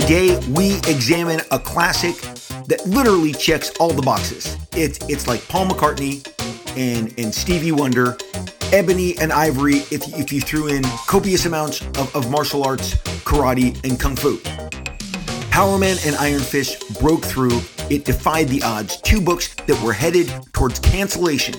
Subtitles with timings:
[0.00, 2.16] Today, we examine a classic
[2.66, 4.58] that literally checks all the boxes.
[4.72, 6.22] It's, it's like Paul McCartney
[6.76, 8.18] and, and Stevie Wonder,
[8.74, 13.82] Ebony and Ivory, if, if you threw in copious amounts of, of martial arts, karate,
[13.88, 14.38] and kung fu.
[15.50, 17.58] Power Man and Iron Fist broke through.
[17.88, 19.00] It defied the odds.
[19.00, 21.54] Two books that were headed towards cancellation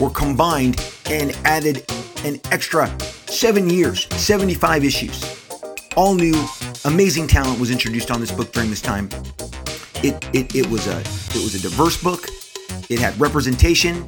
[0.00, 1.84] were combined and added
[2.24, 2.90] an extra
[3.26, 5.38] seven years, 75 issues.
[5.96, 6.48] All new,
[6.84, 9.08] amazing talent was introduced on this book during this time.
[10.02, 12.26] It, it, it was a it was a diverse book.
[12.88, 14.04] It had representation.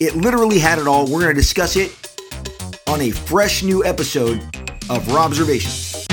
[0.00, 1.04] It literally had it all.
[1.04, 1.92] We're going to discuss it
[2.86, 4.42] on a fresh new episode
[4.90, 6.04] of Robservations.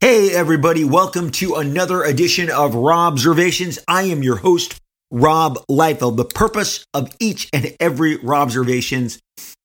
[0.00, 3.78] Hey everybody, welcome to another edition of Robservations.
[3.88, 6.16] I am your host, Rob Liefeld.
[6.16, 9.18] The purpose of each and every Robservations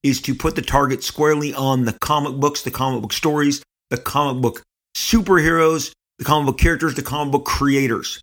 [0.04, 3.98] is to put the target squarely on the comic books, the comic book stories, the
[3.98, 4.64] comic book
[4.96, 8.22] superheroes, the comic book characters, the comic book creators.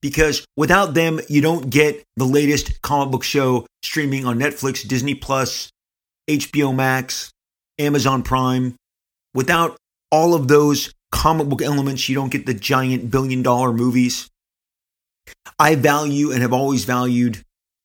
[0.00, 5.14] Because without them, you don't get the latest comic book show streaming on Netflix, Disney
[5.14, 5.70] Plus,
[6.28, 7.30] HBO Max,
[7.78, 8.74] Amazon Prime.
[9.34, 9.76] Without
[10.10, 14.29] all of those comic book elements, you don't get the giant billion dollar movies.
[15.58, 17.42] I value and have always valued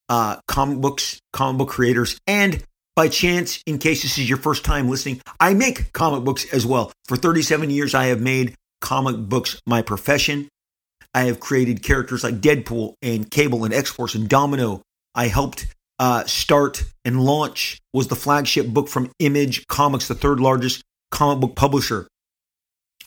[0.10, 2.64] uh, comic books, comic book creators, and
[2.96, 6.66] by chance, in case this is your first time listening, I make comic books as
[6.66, 6.94] well.
[7.06, 10.48] For 37 years, I have made comic books my profession.
[11.14, 14.82] I have created characters like Deadpool and Cable and X-Force and Domino.
[15.14, 15.68] I helped
[16.00, 21.42] uh, start and launch was the flagship book from Image Comics, the third largest comic
[21.42, 22.08] book publisher.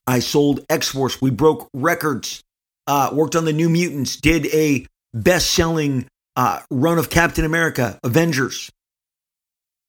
[0.07, 1.21] I sold X-Force.
[1.21, 2.43] We broke records.
[2.89, 4.17] Uh, worked on the New Mutants.
[4.17, 8.71] Did a best-selling uh, run of Captain America, Avengers.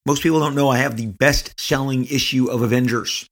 [0.05, 3.25] Most people don't know I have the best selling issue of Avengers.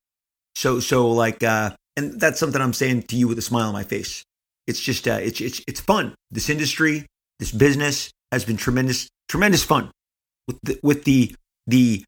[0.56, 3.74] So, so like, uh, and that's something I'm saying to you with a smile on
[3.74, 4.24] my face.
[4.68, 6.16] It's just, uh, it's, it's, it's fun.
[6.32, 7.06] This industry,
[7.40, 9.92] this business has been tremendous, tremendous fun
[10.48, 11.36] with the, with the,
[11.66, 12.06] the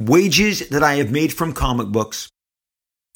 [0.00, 2.28] wages that I have made from comic books.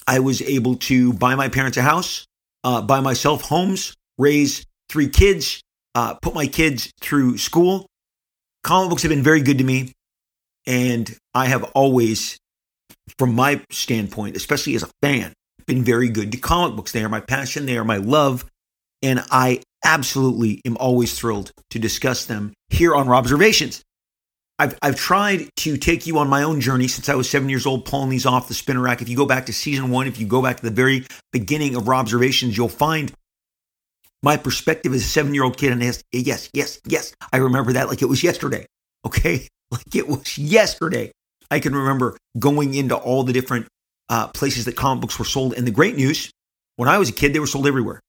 [0.06, 2.26] I was able to buy my parents a house,
[2.64, 5.62] uh, buy myself homes, raise three kids,
[5.94, 7.86] uh, put my kids through school.
[8.62, 9.92] Comic books have been very good to me.
[10.66, 12.36] And I have always,
[13.18, 15.32] from my standpoint, especially as a fan,
[15.66, 16.92] been very good to comic books.
[16.92, 18.44] They are my passion, they are my love.
[19.02, 23.82] And I absolutely am always thrilled to discuss them here on Robservations.
[24.60, 27.64] I've, I've tried to take you on my own journey since I was seven years
[27.64, 29.00] old, pulling these off the spinner rack.
[29.00, 31.76] If you go back to season one, if you go back to the very beginning
[31.76, 33.10] of observations, you'll find
[34.22, 35.72] my perspective as a seven year old kid.
[35.72, 38.66] And yes, yes, yes, yes, I remember that like it was yesterday.
[39.02, 39.48] Okay.
[39.70, 41.10] like it was yesterday.
[41.50, 43.66] I can remember going into all the different
[44.10, 45.54] uh, places that comic books were sold.
[45.54, 46.30] And the great news,
[46.76, 48.00] when I was a kid, they were sold everywhere.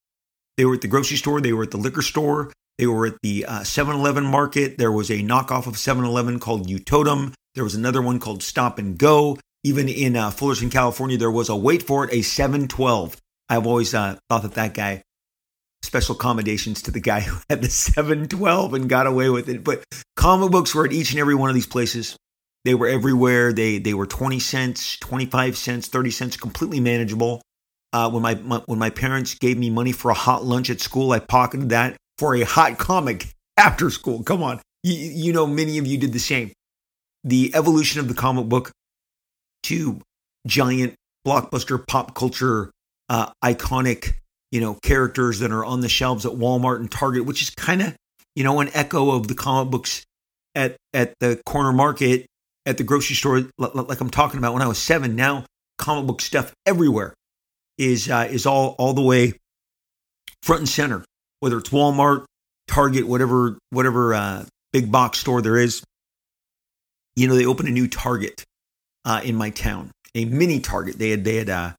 [0.57, 2.51] They were at the grocery store, they were at the liquor store,
[2.81, 4.80] they were at the uh, 7 Eleven market.
[4.80, 7.36] There was a knockoff of 7 Eleven called U-Totem.
[7.53, 9.38] There was another one called Stop and Go.
[9.64, 13.18] Even in uh, Fullerton, California, there was a wait for it, a 712.
[13.50, 15.03] I've always uh, thought that that guy
[15.84, 19.63] special accommodations to the guy who had the 712 and got away with it.
[19.63, 19.84] But
[20.16, 22.18] comic books were at each and every one of these places.
[22.66, 23.53] They were everywhere.
[23.53, 27.44] They they were 20 cents, 25 cents, 30 cents, completely manageable.
[27.94, 30.81] Uh, when my, my when my parents gave me money for a hot lunch at
[30.81, 34.21] school, I pocketed that for a hot comic after school.
[34.21, 36.51] Come on, you, you know many of you did the same.
[37.23, 38.71] The evolution of the comic book
[39.63, 39.99] to
[40.45, 40.93] giant
[41.25, 42.69] blockbuster pop culture
[43.09, 44.13] uh, iconic
[44.51, 47.81] you know, characters that are on the shelves at Walmart and Target, which is kind
[47.81, 47.95] of,
[48.35, 50.05] you know, an echo of the comic books
[50.53, 52.25] at at the corner market
[52.65, 55.15] at the grocery store, like I'm talking about when I was seven.
[55.15, 55.45] Now,
[55.77, 57.13] comic book stuff everywhere
[57.77, 59.33] is uh, is all all the way
[60.43, 61.06] front and center,
[61.41, 62.23] whether it's Walmart,
[62.67, 65.83] Target, whatever whatever uh, big box store there is.
[67.17, 68.45] You know, they opened a new Target
[69.03, 70.97] uh, in my town, a mini Target.
[70.97, 71.71] They had they had uh,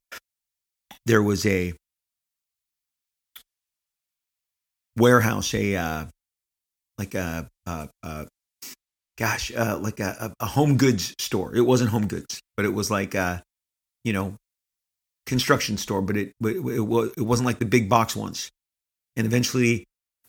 [1.06, 1.72] there was a
[4.96, 6.04] warehouse, a uh,
[6.98, 8.26] like a, a, a
[9.16, 11.54] gosh, uh, like a, a, home goods store.
[11.54, 13.42] It wasn't home goods, but it was like a,
[14.04, 14.36] you know,
[15.26, 16.02] construction store.
[16.02, 18.50] But it it, it, it wasn't like the big box ones.
[19.16, 19.84] And eventually,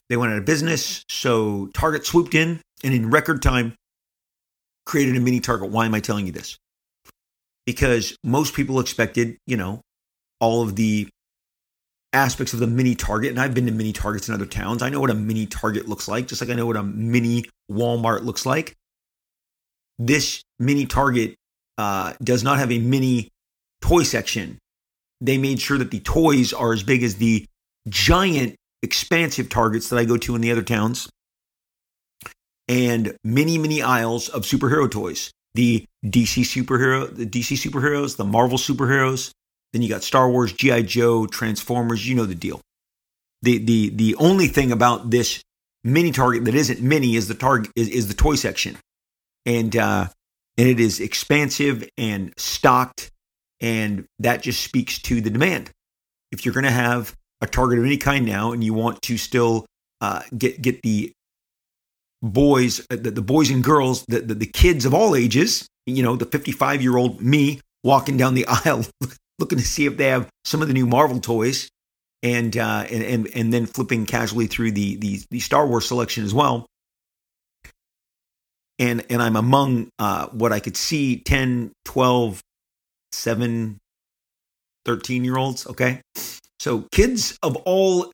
[0.10, 1.04] they went out of business.
[1.10, 3.76] So Target swooped in and in record time
[4.86, 5.72] created a mini Target.
[5.72, 6.58] Why am I telling you this?
[7.66, 9.82] Because most people expected, you know,
[10.42, 11.08] all of the
[12.12, 14.84] aspects of the mini Target, and I've been to mini Targets in other towns.
[14.84, 17.46] I know what a mini Target looks like, just like I know what a mini
[17.72, 18.76] Walmart looks like.
[19.98, 21.36] This mini Target
[21.78, 23.30] uh, does not have a mini
[23.82, 24.60] toy section.
[25.22, 27.46] They made sure that the toys are as big as the
[27.88, 31.10] giant, expansive targets that I go to in the other towns,
[32.68, 35.32] and many, many aisles of superhero toys.
[35.56, 39.32] The DC superhero, the DC superheroes, the Marvel superheroes.
[39.72, 42.08] Then you got Star Wars, GI Joe, Transformers.
[42.08, 42.62] You know the deal.
[43.42, 45.42] The the the only thing about this
[45.84, 48.78] mini target that isn't mini is the target is, is the toy section,
[49.46, 50.08] and uh,
[50.58, 53.12] and it is expansive and stocked,
[53.60, 55.72] and that just speaks to the demand.
[56.32, 59.18] If you're going to have a target of any kind now, and you want to
[59.18, 59.66] still
[60.02, 61.12] uh, get get the
[62.22, 66.02] boys, uh, the, the boys and girls, the, the the kids of all ages, you
[66.02, 68.86] know, the 55 year old me walking down the aisle
[69.40, 71.70] looking to see if they have some of the new Marvel toys
[72.24, 76.24] and uh, and, and and then flipping casually through the, the the Star Wars selection
[76.24, 76.66] as well.
[78.80, 82.42] And and I'm among uh, what I could see 10, 12,
[83.12, 83.78] 7,
[84.86, 85.68] 13 year olds.
[85.68, 86.02] Okay.
[86.64, 88.10] So kids of all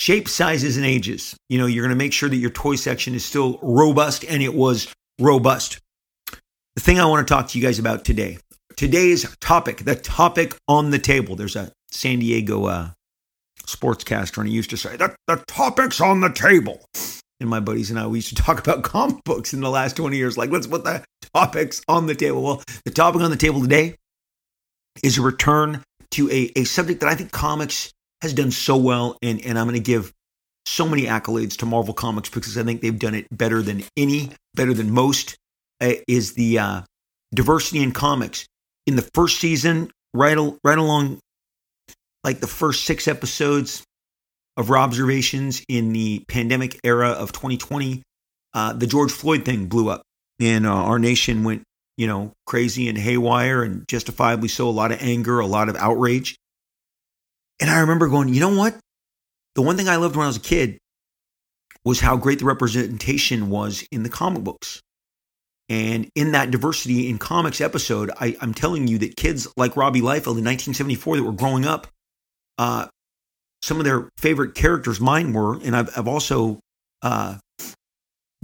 [0.00, 1.36] shapes, sizes, and ages.
[1.48, 4.40] You know, you're going to make sure that your toy section is still robust, and
[4.40, 4.86] it was
[5.18, 5.80] robust.
[6.76, 8.38] The thing I want to talk to you guys about today,
[8.76, 11.34] today's topic, the topic on the table.
[11.34, 12.90] There's a San Diego uh,
[13.66, 16.84] sportscaster, and he used to say, the, the topic's on the table.
[17.40, 19.96] And my buddies and I, we used to talk about comic books in the last
[19.96, 20.38] 20 years.
[20.38, 21.02] Like, let's put the
[21.34, 22.44] topics on the table.
[22.44, 23.96] Well, the topic on the table today
[25.02, 25.82] is a return
[26.12, 27.92] to a, a subject that I think comics
[28.22, 29.16] has done so well.
[29.22, 30.12] And, and I'm going to give
[30.66, 34.30] so many accolades to Marvel Comics because I think they've done it better than any,
[34.54, 35.36] better than most,
[35.80, 36.82] uh, is the uh,
[37.34, 38.46] diversity in comics.
[38.86, 41.20] In the first season, right, right along
[42.24, 43.82] like the first six episodes
[44.56, 48.02] of observations in the pandemic era of 2020,
[48.54, 50.02] uh, the George Floyd thing blew up,
[50.40, 51.62] and uh, our nation went,
[51.96, 54.68] you know, crazy and haywire, and justifiably so.
[54.68, 56.36] A lot of anger, a lot of outrage.
[57.60, 58.76] And I remember going, you know what?
[59.54, 60.78] The one thing I loved when I was a kid
[61.84, 64.80] was how great the representation was in the comic books.
[65.68, 70.00] And in that diversity in comics episode, I, am telling you that kids like Robbie
[70.00, 71.86] Liefeld in 1974 that were growing up
[72.58, 72.88] uh,
[73.62, 76.60] some of their favorite characters, mine were, and I've, I've also
[77.00, 77.38] uh,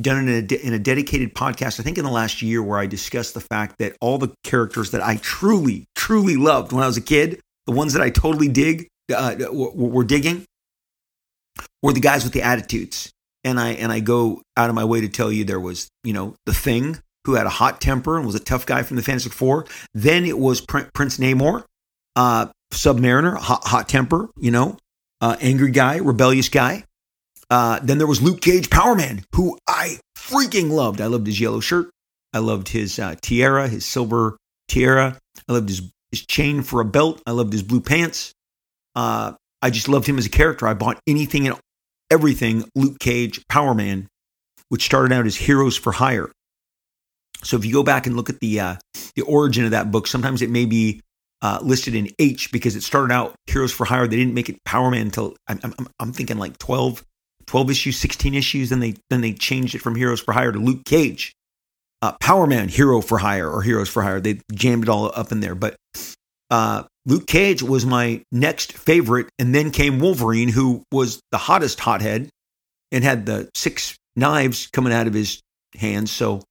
[0.00, 2.86] done in a, in a dedicated podcast, I think in the last year, where I
[2.86, 6.96] discussed the fact that all the characters that I truly, truly loved when I was
[6.96, 10.44] a kid, the ones that I totally dig, uh, were, were digging,
[11.82, 13.10] were the guys with the attitudes.
[13.44, 16.12] And I and I go out of my way to tell you there was, you
[16.12, 19.02] know, the thing who had a hot temper and was a tough guy from the
[19.02, 19.66] Fantastic Four.
[19.94, 21.64] Then it was Prince Namor,
[22.16, 24.76] uh, Submariner, hot, hot temper, you know,
[25.20, 26.84] uh, angry guy, rebellious guy.
[27.50, 31.00] Uh, then there was Luke Cage, Power Man, who I freaking loved.
[31.00, 31.90] I loved his yellow shirt.
[32.32, 34.36] I loved his uh, tiara, his silver
[34.68, 35.18] tiara.
[35.48, 37.22] I loved his, his chain for a belt.
[37.26, 38.32] I loved his blue pants.
[38.94, 40.66] Uh, I just loved him as a character.
[40.68, 41.58] I bought anything and
[42.10, 44.08] everything Luke Cage, Power Man,
[44.68, 46.30] which started out as Heroes for Hire.
[47.44, 48.76] So if you go back and look at the uh,
[49.14, 51.00] the origin of that book, sometimes it may be
[51.40, 54.06] uh, listed in H because it started out Heroes for Hire.
[54.06, 57.04] They didn't make it Power Man until I'm, I'm, I'm, thinking like 12,
[57.48, 58.70] 12 issues, 16 issues.
[58.70, 61.32] Then they then they changed it from Heroes for Hire to Luke Cage,
[62.02, 64.20] uh, Power Man, Hero for Hire or Heroes for Hire.
[64.20, 65.54] They jammed it all up in there.
[65.54, 65.76] But
[66.50, 71.80] uh, Luke Cage was my next favorite, and then came Wolverine, who was the hottest
[71.80, 72.28] hothead
[72.92, 75.40] and had the six knives coming out of his
[75.74, 76.10] hands.
[76.10, 76.42] So,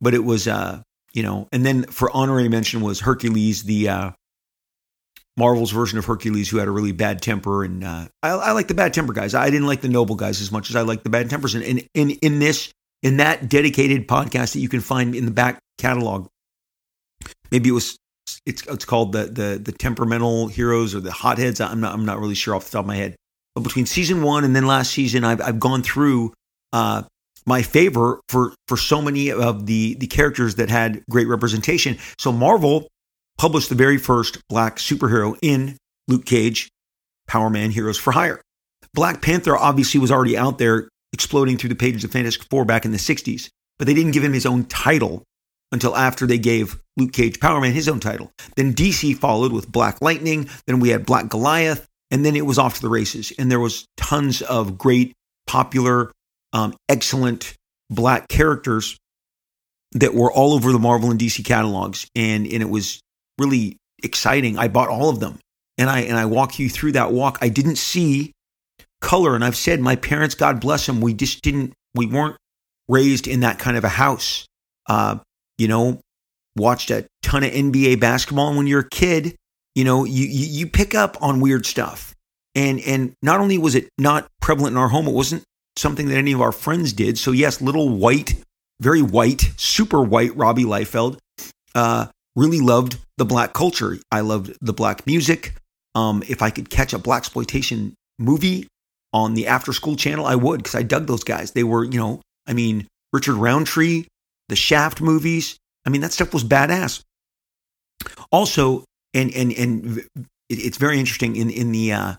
[0.00, 0.82] but it was uh,
[1.14, 4.10] you know, and then for honorary mention was Hercules, the uh,
[5.36, 8.68] Marvel's version of Hercules, who had a really bad temper, and uh, I, I like
[8.68, 9.34] the bad temper guys.
[9.34, 11.54] I didn't like the noble guys as much as I like the bad tempers.
[11.54, 12.72] And in in, in this
[13.02, 16.28] in that dedicated podcast that you can find in the back catalog,
[17.50, 17.96] maybe it was
[18.46, 21.60] it's it's called the the the temperamental heroes or the hotheads.
[21.60, 23.16] I'm not I'm not really sure off the top of my head.
[23.54, 26.32] But between season one and then last season, I've I've gone through
[26.72, 27.02] uh,
[27.46, 31.98] my favor for for so many of the the characters that had great representation.
[32.18, 32.88] So Marvel
[33.38, 35.76] published the very first black superhero in
[36.08, 36.70] Luke Cage,
[37.26, 38.40] Power Man Heroes for Hire.
[38.92, 42.84] Black Panther obviously was already out there exploding through the pages of Fantastic Four back
[42.84, 43.48] in the 60s,
[43.78, 45.22] but they didn't give him his own title
[45.72, 48.30] until after they gave Luke Cage Power Man his own title.
[48.56, 52.58] Then DC followed with Black Lightning, then we had Black Goliath, and then it was
[52.58, 53.32] off to the races.
[53.38, 55.14] And there was tons of great
[55.46, 56.12] popular
[56.52, 57.54] um, excellent
[57.90, 58.96] black characters
[59.92, 63.00] that were all over the Marvel and DC catalogs, and and it was
[63.38, 64.58] really exciting.
[64.58, 65.38] I bought all of them,
[65.78, 67.38] and I and I walk you through that walk.
[67.40, 68.32] I didn't see
[69.04, 72.36] color, and I've said my parents, God bless them, we just didn't, we weren't
[72.88, 74.46] raised in that kind of a house.
[74.88, 75.18] Uh,
[75.58, 76.00] you know,
[76.56, 78.48] watched a ton of NBA basketball.
[78.48, 79.36] And when you're a kid,
[79.74, 82.14] you know, you, you, pick up on weird stuff.
[82.54, 85.42] And, and not only was it not prevalent in our home, it wasn't
[85.76, 87.18] something that any of our friends did.
[87.18, 88.34] So yes, little white,
[88.80, 91.18] very white, super white Robbie Liefeld,
[91.74, 93.98] uh, really loved the black culture.
[94.10, 95.54] I loved the black music.
[95.94, 98.66] Um, if I could catch a black exploitation movie
[99.12, 101.52] on the after school channel, I would because I dug those guys.
[101.52, 104.06] They were, you know, I mean, Richard Roundtree,
[104.48, 105.56] the Shaft movies.
[105.86, 107.02] I mean, that stuff was badass.
[108.32, 110.02] Also, and and and
[110.50, 112.14] it's very interesting in in the uh,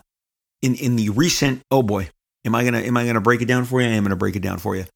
[0.62, 1.60] in in the recent.
[1.70, 2.08] Oh boy,
[2.44, 3.88] am I gonna am I gonna break it down for you?
[3.88, 4.86] I am gonna break it down for you.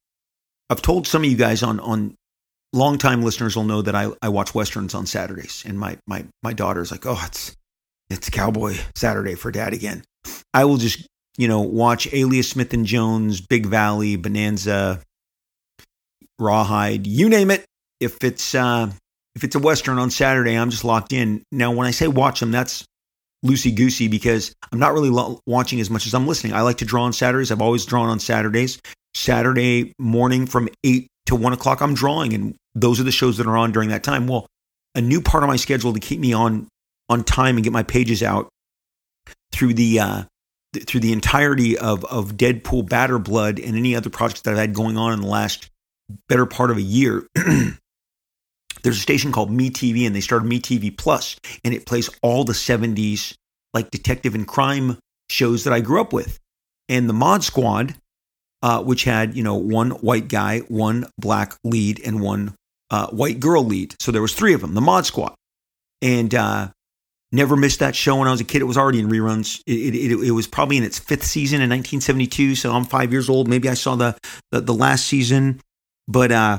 [0.70, 2.14] I've told some of you guys on on
[2.72, 6.52] longtime listeners will know that I, I watch westerns on Saturdays, and my my my
[6.52, 7.56] daughter's like, oh, it's
[8.08, 10.02] it's Cowboy Saturday for Dad again.
[10.54, 15.00] I will just you know watch Alias Smith and Jones, Big Valley, Bonanza,
[16.38, 17.64] Rawhide, you name it.
[18.00, 18.90] If it's uh,
[19.34, 21.42] if it's a western on Saturday, I'm just locked in.
[21.52, 22.84] Now, when I say watch them, that's
[23.44, 26.52] loosey goosey because I'm not really lo- watching as much as I'm listening.
[26.52, 27.50] I like to draw on Saturdays.
[27.50, 28.80] I've always drawn on Saturdays.
[29.14, 33.46] Saturday morning from eight to one o'clock, I'm drawing, and those are the shows that
[33.46, 34.26] are on during that time.
[34.26, 34.46] Well,
[34.94, 36.68] a new part of my schedule to keep me on
[37.08, 38.48] on time and get my pages out
[39.52, 40.22] through the uh,
[40.72, 44.58] th- through the entirety of of Deadpool, Bad Blood, and any other projects that I've
[44.58, 45.70] had going on in the last
[46.28, 47.26] better part of a year.
[48.82, 52.52] There's a station called MeTV, and they started MeTV Plus, and it plays all the
[52.52, 53.34] '70s
[53.72, 56.38] like detective and crime shows that I grew up with.
[56.88, 57.94] And the Mod Squad,
[58.62, 62.54] uh, which had you know one white guy, one black lead, and one
[62.90, 63.94] uh, white girl lead.
[64.00, 65.34] So there was three of them, the Mod Squad,
[66.02, 66.68] and uh,
[67.32, 68.62] never missed that show when I was a kid.
[68.62, 69.62] It was already in reruns.
[69.66, 72.56] It, it, it, it, was probably in its fifth season in 1972.
[72.56, 73.48] So I'm five years old.
[73.48, 74.16] Maybe I saw the
[74.50, 75.60] the, the last season,
[76.08, 76.58] but uh,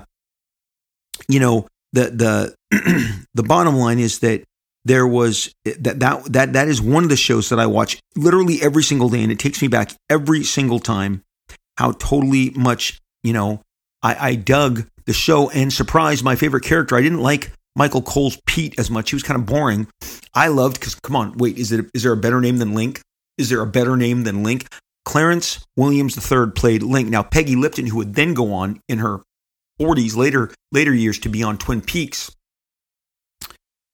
[1.28, 4.44] you know the the the bottom line is that
[4.86, 8.62] there was that that that that is one of the shows that I watch literally
[8.62, 11.24] every single day, and it takes me back every single time.
[11.78, 13.62] How totally much you know
[14.04, 16.96] I, I dug the show and surprised my favorite character.
[16.96, 19.10] I didn't like Michael Cole's Pete as much.
[19.10, 19.88] He was kind of boring.
[20.34, 23.02] I loved because come on, wait, is it is there a better name than Link?
[23.38, 24.68] Is there a better name than Link?
[25.06, 27.10] Clarence Williams III played Link.
[27.10, 29.22] Now Peggy Lipton, who would then go on in her
[29.80, 32.32] 40s later later years to be on Twin Peaks.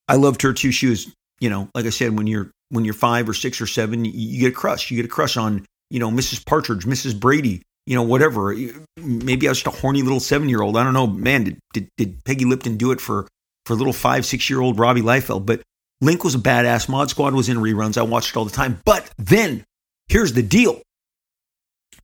[0.08, 0.72] I loved her too.
[0.72, 3.66] She was, you know, like I said, when you're when you're five or six or
[3.66, 4.90] seven, you, you get a crush.
[4.90, 6.44] You get a crush on, you know, Mrs.
[6.44, 7.18] Partridge, Mrs.
[7.18, 8.54] Brady, you know, whatever.
[8.98, 10.76] Maybe I was just a horny little seven year old.
[10.76, 11.06] I don't know.
[11.06, 13.26] Man, did, did, did Peggy Lipton do it for,
[13.64, 15.46] for little five, six year old Robbie Liefeld?
[15.46, 15.62] But
[16.02, 16.86] Link was a badass.
[16.86, 17.96] Mod Squad was in reruns.
[17.96, 18.78] I watched it all the time.
[18.84, 19.64] But then
[20.10, 20.82] here's the deal.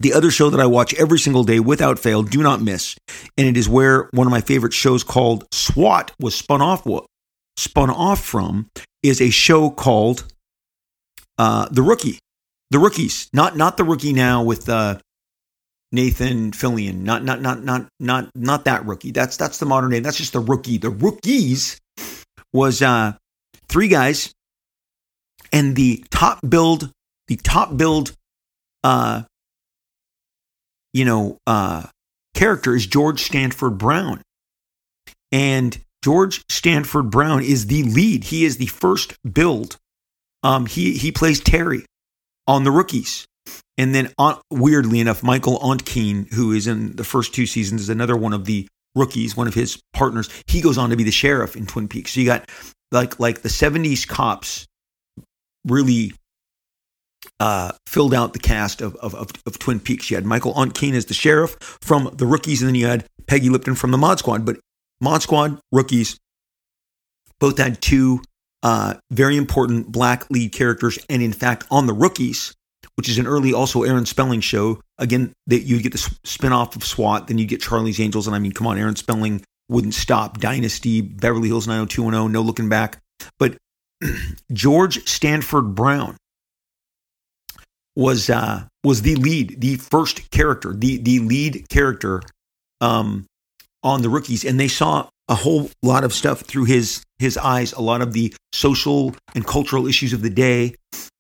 [0.01, 2.97] The other show that I watch every single day without fail, do not miss.
[3.37, 6.87] And it is where one of my favorite shows called SWAT was spun off
[7.59, 8.69] spun off from
[9.03, 10.25] is a show called
[11.37, 12.19] uh, The Rookie.
[12.71, 14.99] The Rookies, not not the rookie now with uh,
[15.95, 19.13] Nathan Fillion, not not not not not not that rookie.
[19.13, 20.01] That's that's the modern day.
[20.01, 20.77] That's just the rookie.
[20.79, 21.81] The rookies
[22.53, 23.13] was uh,
[23.69, 24.35] three guys,
[25.53, 26.91] and the top build,
[27.29, 28.13] the top build,
[28.83, 29.23] uh,
[30.93, 31.85] you know, uh,
[32.35, 34.21] character is Georges Stanford Brown,
[35.31, 38.25] and Georges Stanford Brown is the lead.
[38.25, 39.77] He is the first build.
[40.43, 41.87] Um, he he plays Terry
[42.49, 43.27] on the rookies.
[43.77, 47.89] And then, uh, weirdly enough, Michael Ontkean, who is in the first two seasons, is
[47.89, 50.29] another one of the rookies, one of his partners.
[50.47, 52.13] He goes on to be the sheriff in Twin Peaks.
[52.13, 52.49] So you got
[52.93, 54.67] like like the '70s cops
[55.67, 56.13] really
[57.41, 60.11] uh, filled out the cast of, of, of, of, Twin Peaks.
[60.11, 63.49] You had Michael Ontkean as the sheriff from the rookies, and then you had Peggy
[63.49, 64.45] Lipton from the Mod Squad.
[64.45, 64.59] But
[65.01, 66.19] Mod Squad, rookies,
[67.41, 68.21] both had two
[68.63, 70.99] uh, very important black lead characters.
[71.09, 72.55] And in fact, on the rookies,
[72.97, 76.85] which is an early also Aaron Spelling show, again, that you get the spinoff of
[76.85, 78.27] SWAT, then you get Charlie's Angels.
[78.27, 80.39] And I mean, come on, Aaron Spelling wouldn't stop.
[80.39, 82.99] Dynasty, Beverly Hills 90210, no looking back.
[83.39, 83.57] But
[84.53, 86.17] Georges Stanford Brown
[87.97, 92.23] was uh, was the lead, the first character, the the lead character
[92.81, 93.27] um,
[93.83, 97.73] on the rookies, and they saw a whole lot of stuff through his his eyes.
[97.73, 100.75] A lot of the social and cultural issues of the day,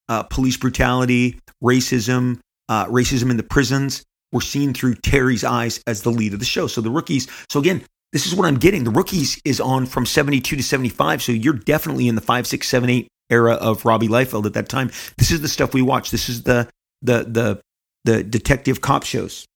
[0.09, 6.03] uh, police brutality, racism, uh, racism in the prisons, were seen through Terry's eyes as
[6.03, 6.67] the lead of the show.
[6.67, 7.29] So the rookies.
[7.49, 8.85] So again, this is what I'm getting.
[8.85, 11.23] The rookies is on from 72 to 75.
[11.23, 14.69] So you're definitely in the five, six, seven, eight era of Robbie Liefeld at that
[14.69, 14.91] time.
[15.17, 16.11] This is the stuff we watch.
[16.11, 16.69] This is the
[17.03, 17.61] the the
[18.05, 19.47] the detective cop shows.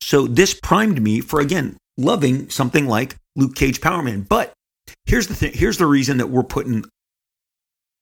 [0.00, 4.22] So this primed me for again loving something like Luke Cage Power Man.
[4.22, 4.52] But
[5.06, 5.52] here's the thing.
[5.54, 6.84] Here's the reason that we're putting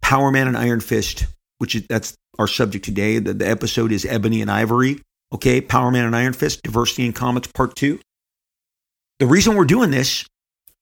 [0.02, 1.26] Power Man and Iron Fist,
[1.58, 3.18] which is that's our subject today.
[3.18, 5.00] The, the episode is Ebony and Ivory.
[5.32, 7.98] Okay, Power Man and Iron Fist, Diversity in Comics Part Two.
[9.18, 10.26] The reason we're doing this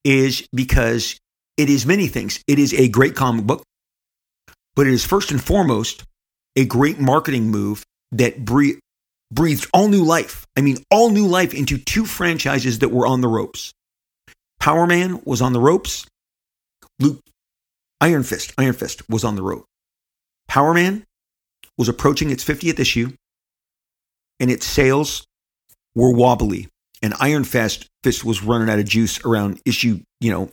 [0.04, 1.18] is because
[1.56, 2.42] it is many things.
[2.46, 3.62] It is a great comic book,
[4.74, 6.04] but it is first and foremost
[6.56, 8.80] a great marketing move that breathed,
[9.30, 10.46] breathed all new life.
[10.56, 13.72] I mean, all new life into two franchises that were on the ropes.
[14.60, 16.06] Power Man was on the ropes.
[16.98, 17.20] Luke
[18.00, 19.64] Iron Fist, Iron Fist was on the rope.
[20.52, 21.06] Power Man
[21.78, 23.10] was approaching its 50th issue,
[24.38, 25.24] and its sales
[25.94, 26.68] were wobbly.
[27.00, 30.50] And Iron Fist, was running out of juice around issue, you know,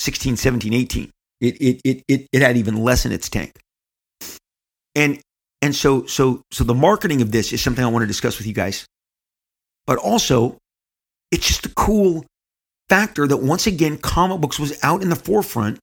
[0.00, 1.10] 16, 17, 18.
[1.40, 3.58] It, it, it, it, it had even less in its tank.
[4.94, 5.18] And,
[5.62, 8.46] and so, so, so the marketing of this is something I want to discuss with
[8.46, 8.84] you guys.
[9.86, 10.58] But also,
[11.30, 12.26] it's just a cool
[12.90, 15.78] factor that once again, comic books was out in the forefront,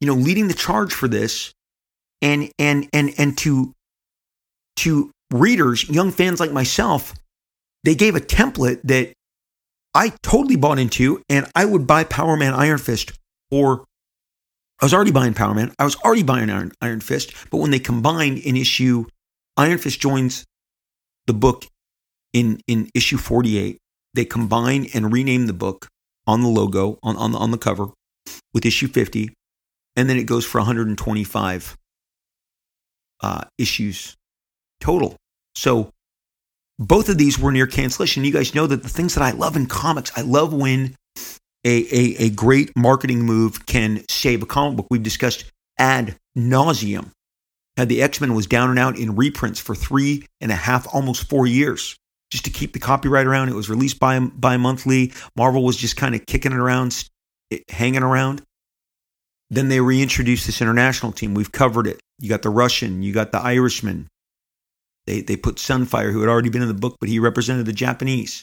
[0.00, 1.52] you know, leading the charge for this
[2.22, 3.72] and, and, and, and to,
[4.76, 7.14] to readers, young fans like myself,
[7.84, 9.12] they gave a template that
[9.94, 13.12] I totally bought into, and I would buy Power Man Iron Fist
[13.50, 13.84] or
[14.80, 15.72] I was already buying Power Man.
[15.78, 19.06] I was already buying Iron, Iron Fist, but when they combined in issue,
[19.56, 20.44] Iron Fist joins
[21.26, 21.64] the book
[22.32, 23.78] in, in issue 48.
[24.12, 25.88] They combine and rename the book
[26.26, 27.88] on the logo, on, on, the, on the cover,
[28.52, 29.32] with issue 50.
[29.96, 31.76] And then it goes for 125
[33.20, 34.16] uh, issues
[34.80, 35.16] total.
[35.54, 35.90] So
[36.78, 38.24] both of these were near cancellation.
[38.24, 40.94] You guys know that the things that I love in comics, I love when
[41.64, 44.86] a, a, a great marketing move can save a comic book.
[44.90, 47.10] We've discussed ad nauseum.
[47.76, 50.86] Had the X Men was down and out in reprints for three and a half,
[50.94, 51.96] almost four years,
[52.30, 53.50] just to keep the copyright around.
[53.50, 55.12] It was released by bi monthly.
[55.36, 57.06] Marvel was just kind of kicking it around,
[57.68, 58.42] hanging around.
[59.50, 61.34] Then they reintroduced this international team.
[61.34, 62.00] We've covered it.
[62.18, 64.08] You got the Russian, you got the Irishman,
[65.06, 67.72] they, they put Sunfire, who had already been in the book, but he represented the
[67.72, 68.42] Japanese.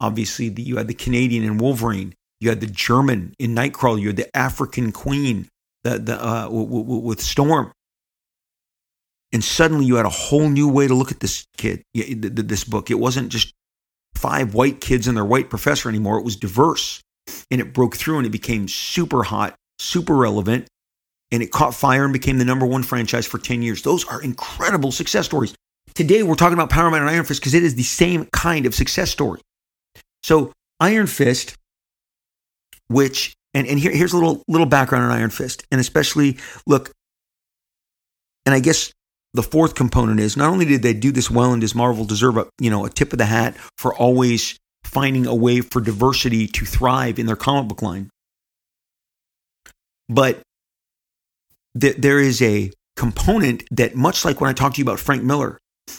[0.00, 2.14] Obviously, the, you had the Canadian in Wolverine.
[2.40, 4.00] You had the German in Nightcrawler.
[4.00, 5.48] You had the African Queen
[5.84, 7.72] the, the, uh, w- w- with Storm.
[9.32, 12.90] And suddenly you had a whole new way to look at this kid, this book.
[12.90, 13.52] It wasn't just
[14.14, 16.18] five white kids and their white professor anymore.
[16.18, 17.00] It was diverse.
[17.50, 20.66] And it broke through and it became super hot, super relevant.
[21.32, 23.82] And it caught fire and became the number one franchise for 10 years.
[23.82, 25.54] Those are incredible success stories.
[25.94, 28.64] Today, we're talking about Power Man and Iron Fist because it is the same kind
[28.66, 29.40] of success story.
[30.22, 31.56] So, Iron Fist,
[32.88, 36.92] which, and, and here, here's a little, little background on Iron Fist, and especially, look,
[38.44, 38.92] and I guess
[39.34, 42.36] the fourth component is not only did they do this well and does Marvel deserve
[42.36, 46.46] a, you know, a tip of the hat for always finding a way for diversity
[46.46, 48.10] to thrive in their comic book line,
[50.08, 50.40] but
[51.78, 55.22] th- there is a component that, much like when I talked to you about Frank
[55.22, 55.58] Miller,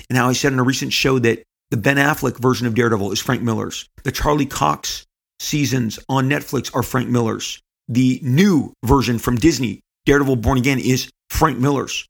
[0.10, 3.12] and how I said in a recent show that the Ben Affleck version of Daredevil
[3.12, 3.88] is Frank Miller's.
[4.04, 5.06] The Charlie Cox
[5.40, 7.62] seasons on Netflix are Frank Miller's.
[7.88, 12.06] The new version from Disney, Daredevil Born Again, is Frank Miller's.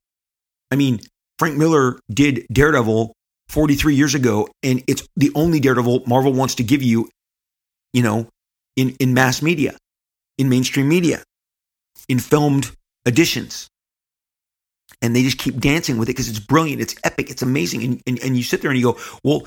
[0.71, 0.99] I mean,
[1.39, 3.13] Frank Miller did Daredevil
[3.49, 7.09] 43 years ago, and it's the only Daredevil Marvel wants to give you,
[7.93, 8.27] you know,
[8.75, 9.75] in, in mass media,
[10.37, 11.23] in mainstream media,
[12.07, 12.71] in filmed
[13.05, 13.69] editions
[15.01, 17.83] and they just keep dancing with it because it's brilliant, it's epic, it's amazing.
[17.83, 19.45] And, and, and you sit there and you go, well,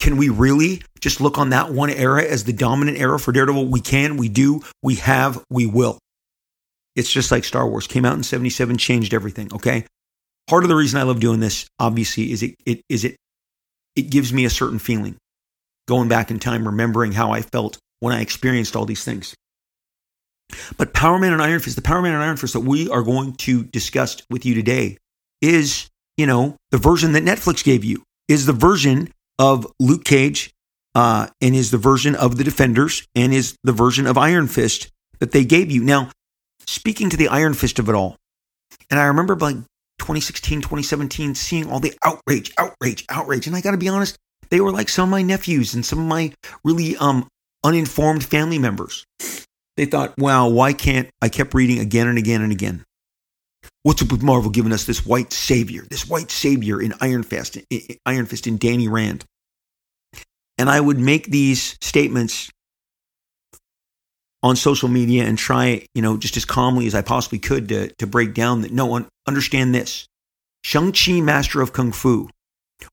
[0.00, 3.66] can we really just look on that one era as the dominant era for Daredevil?
[3.66, 5.98] We can, we do, we have, we will.
[6.96, 9.84] It's just like Star Wars came out in 77, changed everything, okay?
[10.46, 13.16] Part of the reason I love doing this, obviously, is it, it is it
[13.96, 15.16] it gives me a certain feeling.
[15.86, 19.34] Going back in time, remembering how I felt when I experienced all these things.
[20.76, 23.02] But Power Man and Iron Fist, the Power Man and Iron Fist that we are
[23.02, 24.98] going to discuss with you today
[25.42, 30.52] is, you know, the version that Netflix gave you, is the version of Luke Cage,
[30.94, 34.90] uh, and is the version of the Defenders, and is the version of Iron Fist
[35.18, 35.82] that they gave you.
[35.82, 36.10] Now,
[36.66, 38.16] speaking to the Iron Fist of it all,
[38.90, 39.56] and I remember like
[39.98, 43.46] 2016, 2017, seeing all the outrage, outrage, outrage.
[43.46, 44.16] And I got to be honest,
[44.50, 47.26] they were like some of my nephews and some of my really um,
[47.64, 49.04] uninformed family members.
[49.76, 52.84] They thought, wow, why can't I kept reading again and again and again?
[53.82, 57.58] What's up with Marvel giving us this white savior, this white savior in Iron Fist,
[58.06, 59.24] Iron Fist in Danny Rand?
[60.56, 62.50] And I would make these statements
[64.42, 67.92] on social media and try, you know, just as calmly as I possibly could to,
[67.94, 70.06] to break down that no one understand this.
[70.62, 72.28] Shang-Chi, Master of Kung Fu,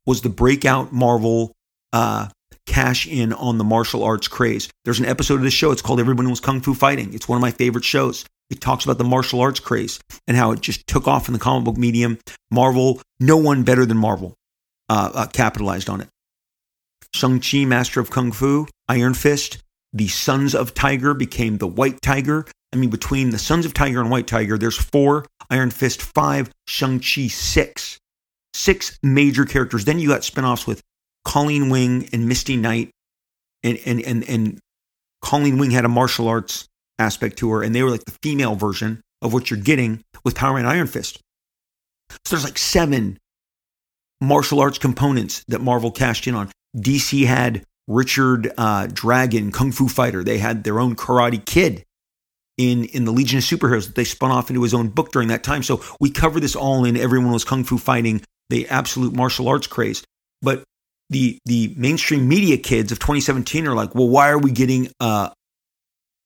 [0.05, 1.51] was the breakout Marvel
[1.93, 2.29] uh,
[2.65, 4.69] cash in on the martial arts craze.
[4.85, 5.71] There's an episode of the show.
[5.71, 7.13] It's called Everyone Was Kung Fu Fighting.
[7.13, 8.25] It's one of my favorite shows.
[8.49, 11.39] It talks about the martial arts craze and how it just took off in the
[11.39, 12.19] comic book medium.
[12.49, 14.35] Marvel, no one better than Marvel,
[14.89, 16.09] uh, uh, capitalized on it.
[17.13, 19.61] Shang-Chi, Master of Kung Fu, Iron Fist,
[19.93, 22.45] the Sons of Tiger became the White Tiger.
[22.73, 26.49] I mean, between the Sons of Tiger and White Tiger, there's four, Iron Fist five,
[26.67, 27.97] Shang-Chi six.
[28.53, 29.85] Six major characters.
[29.85, 30.81] Then you got spinoffs with
[31.25, 32.91] Colleen Wing and Misty Knight.
[33.63, 34.59] And, and, and, and
[35.21, 38.55] Colleen Wing had a martial arts aspect to her, and they were like the female
[38.55, 41.19] version of what you're getting with Power Man Iron Fist.
[42.09, 43.17] So there's like seven
[44.19, 46.49] martial arts components that Marvel cashed in on.
[46.75, 50.23] DC had Richard uh, Dragon, Kung Fu Fighter.
[50.23, 51.83] They had their own Karate Kid
[52.57, 55.29] in in the Legion of Superheroes that they spun off into his own book during
[55.29, 55.63] that time.
[55.63, 59.67] So we cover this all in Everyone Was Kung Fu Fighting, the absolute martial arts
[59.67, 60.03] craze.
[60.41, 60.63] But
[61.11, 65.31] the the mainstream media kids of 2017 are like, well, why are we getting a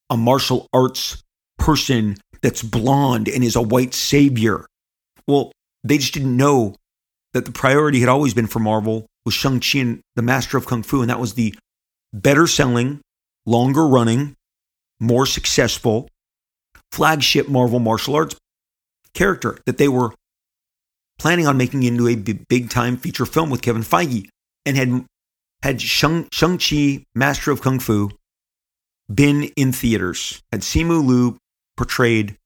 [0.09, 1.23] a martial arts
[1.57, 4.65] person that's blonde and is a white savior?
[5.27, 5.51] Well,
[5.83, 6.75] they just didn't know
[7.33, 10.83] that the priority had always been for Marvel was Shang-Chi and the Master of Kung
[10.83, 11.55] Fu, and that was the
[12.13, 13.01] better selling,
[13.47, 14.35] longer running,
[14.99, 16.07] more successful
[16.91, 18.35] flagship Marvel martial arts
[19.15, 20.13] character that they were
[21.17, 24.29] planning on making into a big time feature film with Kevin Feige
[24.65, 25.05] and had
[25.61, 28.11] had Shang, Shang-Chi, Master of Kung Fu,
[29.13, 31.37] been in theaters, had Simu Liu
[31.75, 32.37] portrayed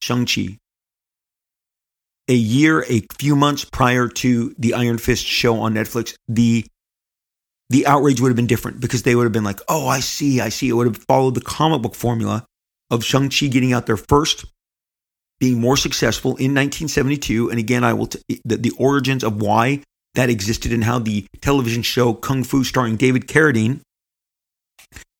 [0.00, 0.58] Shang-Chi,
[2.28, 6.64] a year, a few months prior to the Iron Fist show on Netflix, the
[7.68, 10.40] the outrage would have been different because they would have been like, "Oh, I see,
[10.40, 12.44] I see." It would have followed the comic book formula
[12.90, 14.44] of Shang Chi getting out there first,
[15.40, 19.82] being more successful in 1972, and again, I will t- the, the origins of why
[20.14, 23.80] that existed and how the television show Kung Fu, starring David Carradine,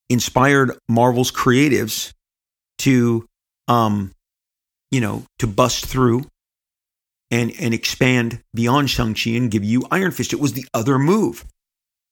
[0.09, 2.13] inspired Marvel's creatives
[2.79, 3.27] to,
[3.69, 4.13] um,
[4.91, 6.25] you know, to bust through
[7.31, 10.33] and and expand beyond Shang-Chi and give you Iron Fist.
[10.33, 11.45] It was the other move.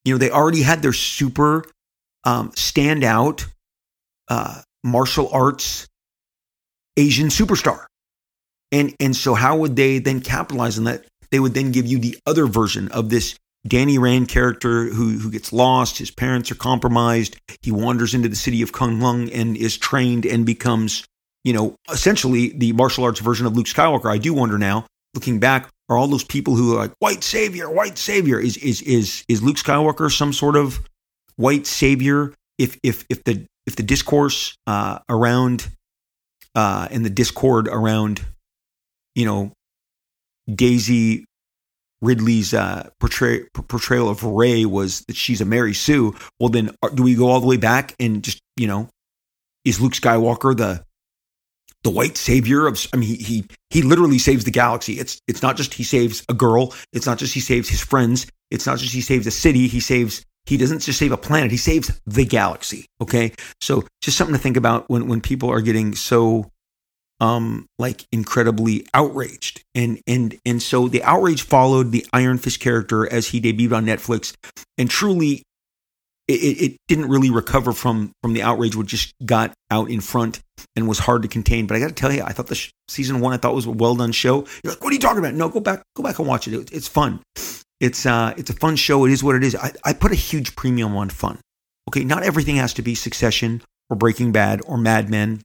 [0.05, 1.65] You know, they already had their super
[2.25, 3.47] um, standout
[4.29, 5.87] uh, martial arts
[6.97, 7.85] Asian superstar.
[8.73, 11.05] And and so how would they then capitalize on that?
[11.31, 15.31] They would then give you the other version of this Danny Rand character who who
[15.31, 19.77] gets lost, his parents are compromised, he wanders into the city of K'un-Lun and is
[19.77, 21.05] trained and becomes,
[21.45, 24.11] you know, essentially the martial arts version of Luke Skywalker.
[24.11, 27.71] I do wonder now looking back, are all those people who are like white savior,
[27.71, 28.39] white savior?
[28.39, 30.81] Is is is is Luke Skywalker some sort of
[31.37, 32.33] white savior?
[32.59, 35.69] If if if the if the discourse uh, around
[36.55, 38.23] uh, and the discord around,
[39.15, 39.53] you know,
[40.55, 41.25] Daisy
[42.03, 46.15] Ridley's uh, portray, portrayal of Rey was that she's a Mary Sue.
[46.39, 48.89] Well, then uh, do we go all the way back and just you know,
[49.65, 50.85] is Luke Skywalker the
[51.83, 54.95] the white savior of I mean he he he literally saves the galaxy.
[54.95, 58.27] It's it's not just he saves a girl, it's not just he saves his friends,
[58.51, 61.51] it's not just he saves a city, he saves he doesn't just save a planet,
[61.51, 62.87] he saves the galaxy.
[63.01, 63.33] Okay?
[63.61, 66.51] So just something to think about when when people are getting so
[67.21, 69.63] um like incredibly outraged.
[69.75, 73.87] And and and so the outrage followed the Iron Fist character as he debuted on
[73.87, 74.35] Netflix
[74.79, 75.43] and truly
[76.29, 80.41] it, it, didn't really recover from from the outrage which just got out in front
[80.77, 81.67] and was hard to contain.
[81.67, 83.67] But I got to tell you, I thought the sh- season one I thought was
[83.67, 84.47] a well done show.
[84.63, 85.35] You're like, what are you talking about?
[85.35, 86.55] No, go back, go back and watch it.
[86.55, 87.21] it it's fun.
[87.81, 89.05] It's uh, it's a fun show.
[89.07, 89.57] It is what it is.
[89.57, 91.39] I, I put a huge premium on fun.
[91.89, 95.41] Okay, not everything has to be Succession or Breaking Bad or Mad Men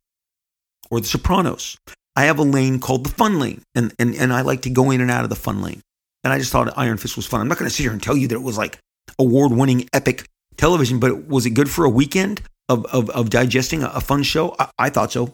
[0.90, 1.78] or The Sopranos.
[2.16, 4.92] I have a lane called the fun lane, and and and I like to go
[4.92, 5.82] in and out of the fun lane.
[6.24, 7.42] And I just thought Iron Fist was fun.
[7.42, 8.80] I'm not going to sit here and tell you that it was like
[9.20, 10.26] award winning epic
[10.58, 14.24] television, but was it good for a weekend of, of, of digesting a, a fun
[14.24, 14.56] show?
[14.58, 15.34] I, I thought so.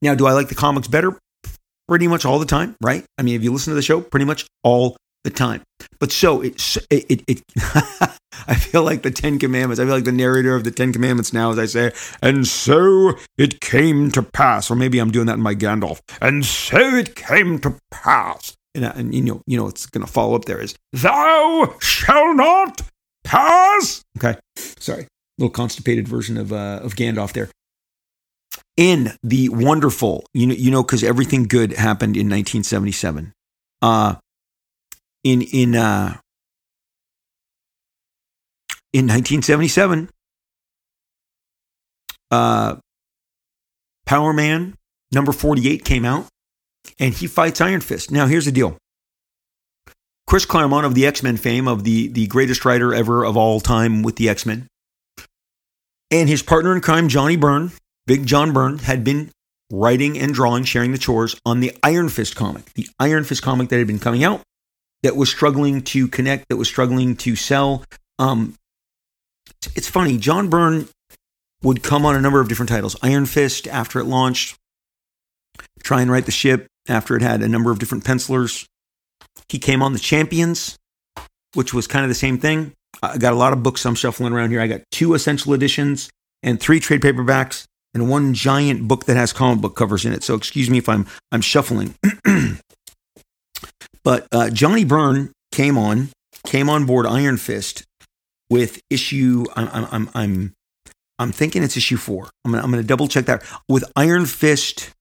[0.00, 1.18] Now, do I like the comics better?
[1.88, 3.04] Pretty much all the time, right?
[3.16, 5.62] I mean, if you listen to the show, pretty much all the time.
[6.00, 7.42] But so it, it, it,
[8.46, 9.80] I feel like the Ten Commandments.
[9.80, 13.14] I feel like the narrator of the Ten Commandments now, as I say, and so
[13.36, 17.14] it came to pass, or maybe I'm doing that in my Gandalf, and so it
[17.14, 18.54] came to pass.
[18.74, 22.34] And, and you know, you know, it's going to follow up there is, thou shall
[22.34, 22.82] not
[23.24, 24.04] pass.
[24.18, 25.06] Okay, sorry,
[25.38, 27.48] little constipated version of uh, of Gandalf there.
[28.76, 33.32] In the wonderful, you know, you know, because everything good happened in 1977.
[33.82, 34.16] Uh,
[35.32, 36.16] in in uh,
[38.92, 40.08] in 1977,
[42.30, 42.76] uh,
[44.06, 44.74] Power Man
[45.12, 46.26] number 48 came out,
[46.98, 48.10] and he fights Iron Fist.
[48.10, 48.78] Now, here's the deal.
[50.26, 53.60] Chris Claremont of the X Men fame, of the the greatest writer ever of all
[53.60, 54.66] time with the X Men,
[56.10, 57.72] and his partner in crime, Johnny Byrne,
[58.06, 59.30] Big John Byrne, had been
[59.70, 63.68] writing and drawing, sharing the chores on the Iron Fist comic, the Iron Fist comic
[63.68, 64.42] that had been coming out,
[65.02, 67.84] that was struggling to connect, that was struggling to sell.
[68.18, 68.54] Um,
[69.74, 70.88] it's funny, John Byrne
[71.62, 72.96] would come on a number of different titles.
[73.02, 74.56] Iron Fist after it launched,
[75.82, 78.66] try and right the ship after it had a number of different pencilers.
[79.48, 80.76] He came on the Champions,
[81.54, 82.72] which was kind of the same thing.
[83.02, 84.60] I got a lot of books I'm shuffling around here.
[84.60, 86.10] I got two essential editions
[86.42, 90.22] and three trade paperbacks and one giant book that has comic book covers in it.
[90.22, 91.94] So excuse me if I'm I'm shuffling.
[94.08, 96.08] but uh, Johnny Byrne came on
[96.46, 97.84] came on board Iron Fist
[98.48, 99.44] with issue.
[99.54, 100.54] I'm I'm I'm
[101.18, 102.30] I'm thinking it's issue four.
[102.42, 104.92] I'm gonna, I'm gonna double check that with Iron Fist.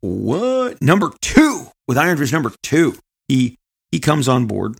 [0.00, 2.96] What number two with Iron Fist number two?
[3.28, 3.58] He
[3.92, 4.78] he comes on board,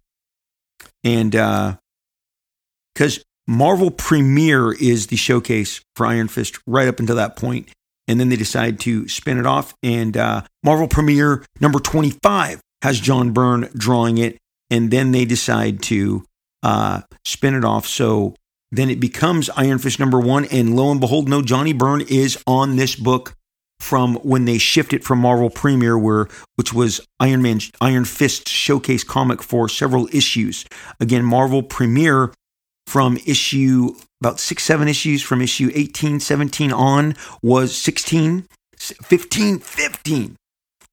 [1.04, 7.36] and because uh, Marvel Premiere is the showcase for Iron Fist right up until that
[7.36, 7.68] point,
[8.08, 9.74] and then they decide to spin it off.
[9.82, 14.38] And uh, Marvel Premiere number 25 has John Byrne drawing it,
[14.70, 16.24] and then they decide to
[16.62, 17.86] uh, spin it off.
[17.86, 18.34] So
[18.72, 22.42] then it becomes Iron Fist number one, and lo and behold, no, Johnny Byrne is
[22.46, 23.34] on this book
[23.80, 29.04] from when they shifted from Marvel Premiere, where which was Iron Man Iron Fist showcase
[29.04, 30.64] comic for several issues.
[31.00, 32.32] Again, Marvel Premiere
[32.86, 38.46] from issue about six, seven issues from issue 18, 17 on was 16,
[38.78, 40.36] 15, 15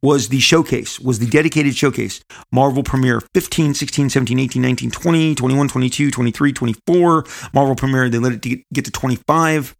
[0.04, 2.22] was the showcase, was the dedicated showcase.
[2.52, 7.26] Marvel Premiere 15, 16, 17, 18, 19, 20, 21, 22, 23, 24.
[7.54, 9.76] Marvel Premiere, they let it get to 25.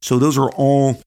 [0.00, 1.02] So those are all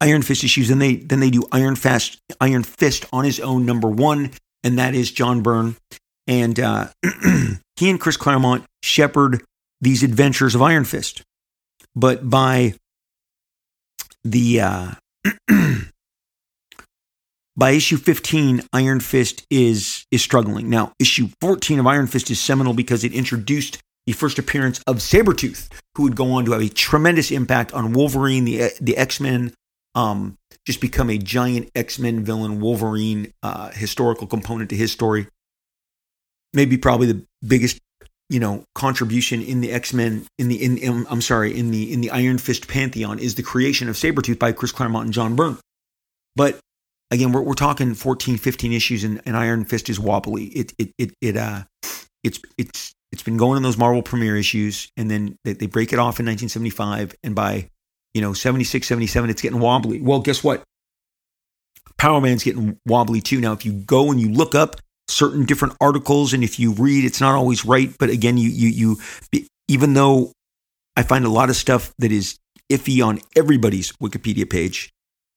[0.00, 0.70] Iron Fist issues.
[0.70, 4.78] And they then they do Iron Fist, Iron Fist on his own number one, and
[4.78, 5.76] that is John Byrne.
[6.26, 6.88] And uh,
[7.76, 9.42] he and Chris Claremont shepherd
[9.80, 11.22] these adventures of Iron Fist.
[11.96, 12.74] But by
[14.22, 14.90] the uh,
[17.56, 20.68] by issue 15, Iron Fist is is struggling.
[20.70, 24.96] Now, issue 14 of Iron Fist is seminal because it introduced the first appearance of
[24.96, 29.54] Sabretooth, who would go on to have a tremendous impact on Wolverine, the the X-Men,
[29.94, 35.28] um, just become a giant X-Men villain, Wolverine uh, historical component to his story.
[36.52, 37.80] Maybe probably the biggest
[38.30, 42.00] you know contribution in the X-Men in the in, in, I'm sorry in the in
[42.00, 45.58] the Iron Fist pantheon is the creation of Sabretooth by Chris Claremont and John Byrne.
[46.36, 46.58] But
[47.10, 50.44] again, we're, we're talking 14, 15 issues and, and Iron Fist is wobbly.
[50.44, 51.64] It it it it uh
[52.22, 55.92] it's it's it's been going in those Marvel premiere issues and then they, they break
[55.92, 57.68] it off in 1975 and by
[58.12, 60.00] you know 76 77 it's getting wobbly.
[60.00, 60.62] Well, guess what?
[61.96, 63.40] Power Man's getting wobbly too.
[63.40, 64.76] Now, if you go and you look up
[65.08, 68.96] certain different articles and if you read it's not always right but again you you
[69.32, 70.32] you even though
[70.96, 72.38] i find a lot of stuff that is
[72.70, 74.90] iffy on everybody's wikipedia page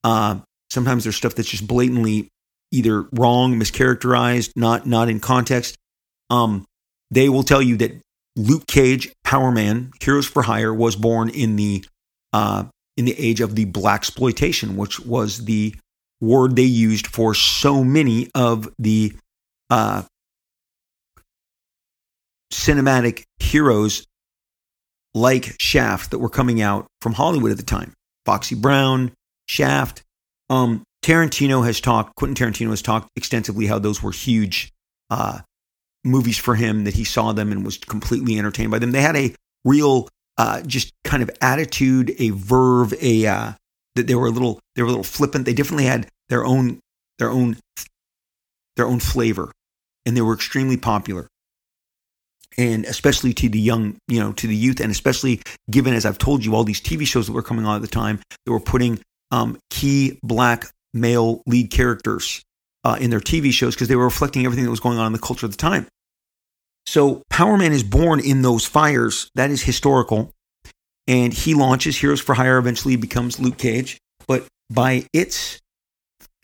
[0.03, 2.29] uh, sometimes there's stuff that's just blatantly
[2.71, 5.75] either wrong mischaracterized not not in context.
[6.29, 6.65] Um,
[7.11, 7.91] they will tell you that
[8.35, 11.83] luke cage power man heroes for hire was born in the
[12.33, 15.73] uh, in the age of the black exploitation which was the
[16.21, 19.13] word they used for so many of the
[19.69, 20.03] uh,
[22.51, 24.05] cinematic heroes
[25.13, 27.93] like Shaft that were coming out from Hollywood at the time.
[28.25, 29.11] Foxy Brown,
[29.47, 30.03] Shaft.
[30.49, 34.71] Um, Tarantino has talked, Quentin Tarantino has talked extensively how those were huge
[35.09, 35.39] uh,
[36.03, 38.91] movies for him, that he saw them and was completely entertained by them.
[38.91, 43.51] They had a real, uh, just kind of attitude, a verve, a, uh,
[43.95, 45.45] that they were a little, they were a little flippant.
[45.45, 46.79] They definitely had their own,
[47.19, 47.57] their own,
[48.75, 49.51] their own flavor
[50.07, 51.27] and they were extremely popular.
[52.57, 56.17] And especially to the young, you know, to the youth, and especially given, as I've
[56.17, 58.59] told you, all these TV shows that were coming on at the time that were
[58.59, 62.41] putting um, key black male lead characters
[62.83, 65.13] uh, in their TV shows because they were reflecting everything that was going on in
[65.13, 65.85] the culture at the time.
[66.87, 69.29] So Power Man is born in those fires.
[69.35, 70.31] That is historical.
[71.05, 73.97] And he launches Heroes for Hire, eventually becomes Luke Cage.
[74.25, 75.59] But by its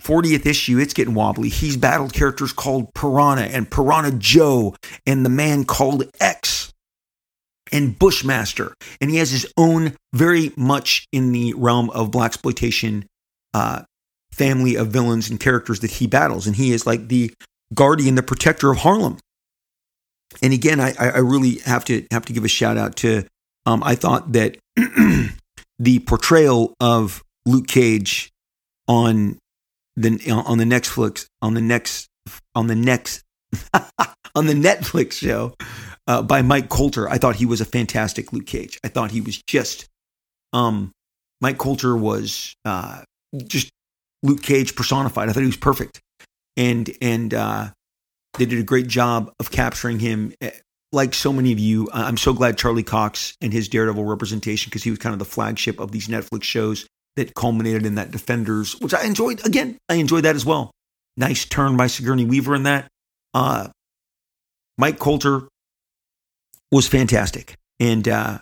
[0.04, 1.50] 40th issue, it's getting wobbly.
[1.50, 6.74] He's battled characters called Piranha and Piranha Joe and the man called X
[7.72, 8.74] and Bushmaster.
[9.02, 13.06] And he has his own, very much in the realm of black exploitation
[13.54, 13.84] uh,
[14.32, 16.48] family of villains and characters that he battles.
[16.48, 17.34] And he is like the
[17.74, 19.18] guardian, the protector of Harlem.
[20.42, 23.24] And again, I, I really have to have to give a shout out to.
[23.66, 24.58] Um, I thought that
[25.80, 28.32] the portrayal of Luke Cage
[28.88, 29.38] on
[29.96, 32.10] the on the next Netflix on the next
[32.56, 33.24] on the next
[34.36, 35.54] on the Netflix show
[36.08, 37.10] uh, by Mike Colter.
[37.10, 38.80] I thought he was a fantastic Luke Cage.
[38.84, 39.88] I thought he was just,
[40.52, 40.92] um,
[41.42, 43.04] Mike Colter was uh,
[43.46, 43.70] just
[44.24, 45.30] Luke Cage personified.
[45.30, 46.02] I thought he was perfect,
[46.58, 47.70] and and uh,
[48.38, 50.34] they did a great job of capturing him.
[50.42, 50.52] Eh,
[50.92, 54.84] like so many of you, I'm so glad Charlie Cox and his Daredevil representation because
[54.84, 58.74] he was kind of the flagship of these Netflix shows that culminated in that Defenders,
[58.80, 59.46] which I enjoyed.
[59.46, 60.72] Again, I enjoyed that as well.
[61.16, 62.88] Nice turn by Sigourney Weaver in that.
[63.34, 63.70] Uh,
[64.78, 65.48] Mike Colter
[66.72, 67.56] was fantastic.
[67.80, 68.40] And uh,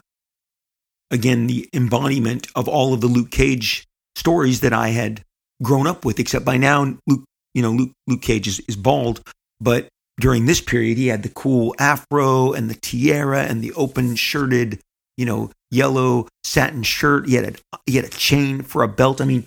[1.10, 5.23] again, the embodiment of all of the Luke Cage stories that I had
[5.62, 9.21] grown up with, except by now, Luke, you know, Luke, Luke Cage is, is bald.
[9.60, 9.88] But
[10.19, 14.79] during this period, he had the cool afro and the tiara and the open shirted,
[15.17, 17.27] you know, yellow satin shirt.
[17.27, 19.21] He had a, he had a chain for a belt.
[19.21, 19.45] I mean,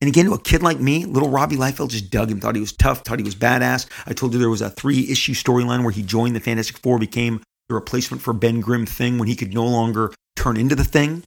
[0.00, 2.60] and again, to a kid like me, little Robbie Liefeld just dug him, thought he
[2.60, 3.88] was tough, thought he was badass.
[4.06, 6.98] I told you there was a three issue storyline where he joined the Fantastic Four,
[6.98, 10.84] became the replacement for Ben Grimm thing when he could no longer turn into the
[10.84, 11.22] thing.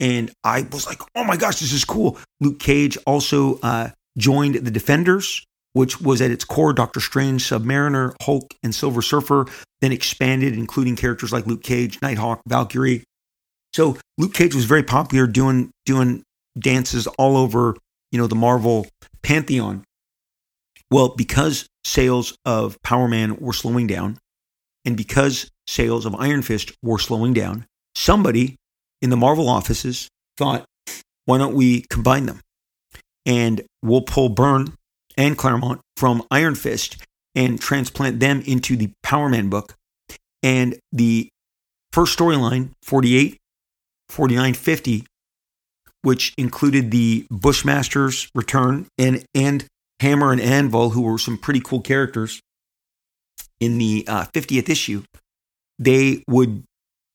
[0.00, 2.18] And I was like, oh my gosh, this is cool.
[2.40, 8.14] Luke Cage also uh, joined the Defenders, which was at its core Doctor Strange, Submariner,
[8.22, 9.46] Hulk, and Silver Surfer,
[9.80, 13.04] then expanded, including characters like Luke Cage, Nighthawk, Valkyrie.
[13.76, 16.22] So Luke Cage was very popular doing doing
[16.58, 17.76] dances all over
[18.10, 18.86] you know, the Marvel
[19.22, 19.84] pantheon.
[20.90, 24.16] Well, because sales of Power Man were slowing down,
[24.86, 28.56] and because sales of Iron Fist were slowing down, somebody
[29.02, 30.08] in the Marvel offices
[30.38, 30.64] thought,
[31.26, 32.40] why don't we combine them?
[33.26, 34.72] And we'll pull Byrne
[35.18, 36.96] and Claremont from Iron Fist
[37.34, 39.74] and transplant them into the Power Man book.
[40.42, 41.28] And the
[41.92, 43.36] first storyline, 48,
[44.08, 45.04] 49, 50,
[46.02, 49.66] which included the Bushmaster's return and and
[50.00, 52.40] Hammer and Anvil, who were some pretty cool characters
[53.60, 55.02] in the uh, 50th issue.
[55.78, 56.64] They would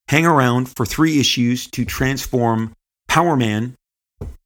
[0.07, 2.73] hang around for three issues to transform
[3.07, 3.75] Power Man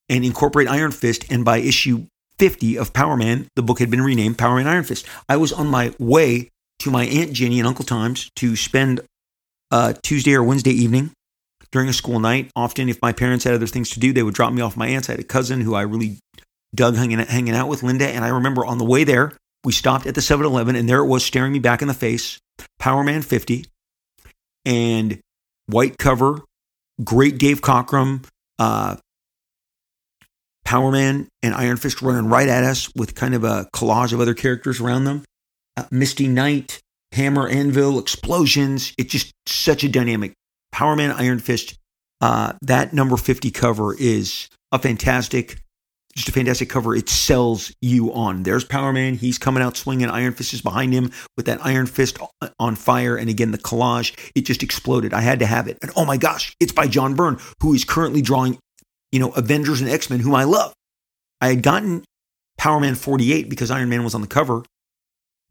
[0.09, 1.25] and incorporate Iron Fist.
[1.31, 2.05] And by issue
[2.39, 5.05] 50 of Power Man, the book had been renamed Power Man Iron Fist.
[5.27, 9.01] I was on my way to my Aunt Jenny and Uncle Tom's to spend
[9.71, 11.11] uh, Tuesday or Wednesday evening
[11.75, 12.49] during a school night.
[12.55, 14.87] Often, if my parents had other things to do, they would drop me off my
[14.87, 15.09] aunt's.
[15.09, 16.19] I had a cousin who I really
[16.73, 18.07] dug hanging, hanging out with, Linda.
[18.07, 19.33] And I remember on the way there,
[19.65, 21.93] we stopped at the 7 Eleven, and there it was staring me back in the
[21.93, 22.39] face
[22.79, 23.65] Power Man 50
[24.63, 25.19] and
[25.65, 26.45] white cover,
[27.03, 28.25] great Dave Cockrum,
[28.57, 28.95] uh,
[30.63, 34.21] Power Man and Iron Fist running right at us with kind of a collage of
[34.21, 35.25] other characters around them.
[35.75, 36.79] Uh, Misty Knight,
[37.11, 38.93] Hammer, Anvil, explosions.
[38.97, 40.35] It's just such a dynamic
[40.75, 41.77] Power Man Iron Fist,
[42.19, 45.61] uh, that number 50 cover is a fantastic,
[46.17, 46.93] just a fantastic cover.
[46.93, 48.43] It sells you on.
[48.43, 49.15] There's Power Man.
[49.15, 50.09] He's coming out swinging.
[50.09, 52.17] Iron Fist is behind him with that Iron Fist
[52.59, 53.15] on fire.
[53.15, 55.13] And again, the collage, it just exploded.
[55.13, 55.77] I had to have it.
[55.81, 58.59] And oh my gosh, it's by John Byrne, who is currently drawing,
[59.13, 60.73] you know, Avengers and X Men, whom I love.
[61.39, 62.03] I had gotten
[62.57, 64.63] Power Man 48 because Iron Man was on the cover.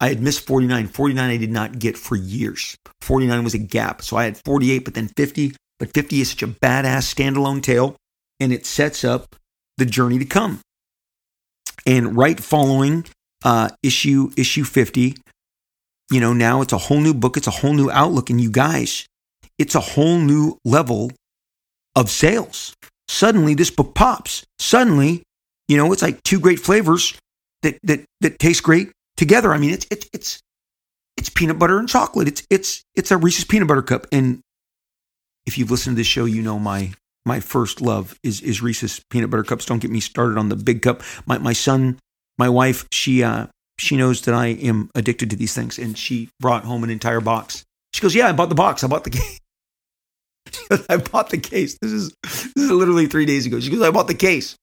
[0.04, 0.88] I had missed 49.
[0.88, 2.76] 49 I did not get for years.
[3.00, 4.02] 49 was a gap.
[4.02, 5.56] So I had 48, but then 50.
[5.78, 7.96] But 50 is such a badass standalone tale,
[8.38, 9.34] and it sets up
[9.78, 10.60] the journey to come.
[11.86, 13.06] And right following
[13.46, 15.16] uh, issue issue 50,
[16.10, 18.50] you know, now it's a whole new book, it's a whole new outlook, and you
[18.50, 19.06] guys,
[19.58, 21.12] it's a whole new level
[21.96, 22.74] of sales.
[23.08, 24.44] Suddenly, this book pops.
[24.58, 25.22] Suddenly,
[25.66, 27.18] you know, it's like two great flavors
[27.62, 29.52] that that that taste great together.
[29.52, 30.40] I mean, it's it's it's
[31.16, 32.28] it's peanut butter and chocolate.
[32.28, 34.06] It's it's it's a Reese's peanut butter cup.
[34.12, 34.40] And
[35.46, 36.92] if you've listened to this show, you know my
[37.24, 39.66] my first love is is Reese's peanut butter cups.
[39.66, 41.02] Don't get me started on the big cup.
[41.26, 41.98] My my son,
[42.38, 43.46] my wife, she uh
[43.78, 47.20] she knows that I am addicted to these things, and she brought home an entire
[47.20, 47.64] box.
[47.92, 48.84] She goes, "Yeah, I bought the box.
[48.84, 49.40] I bought the case.
[50.88, 51.78] I bought the case.
[51.80, 54.56] This is this is literally three days ago." She goes, "I bought the case."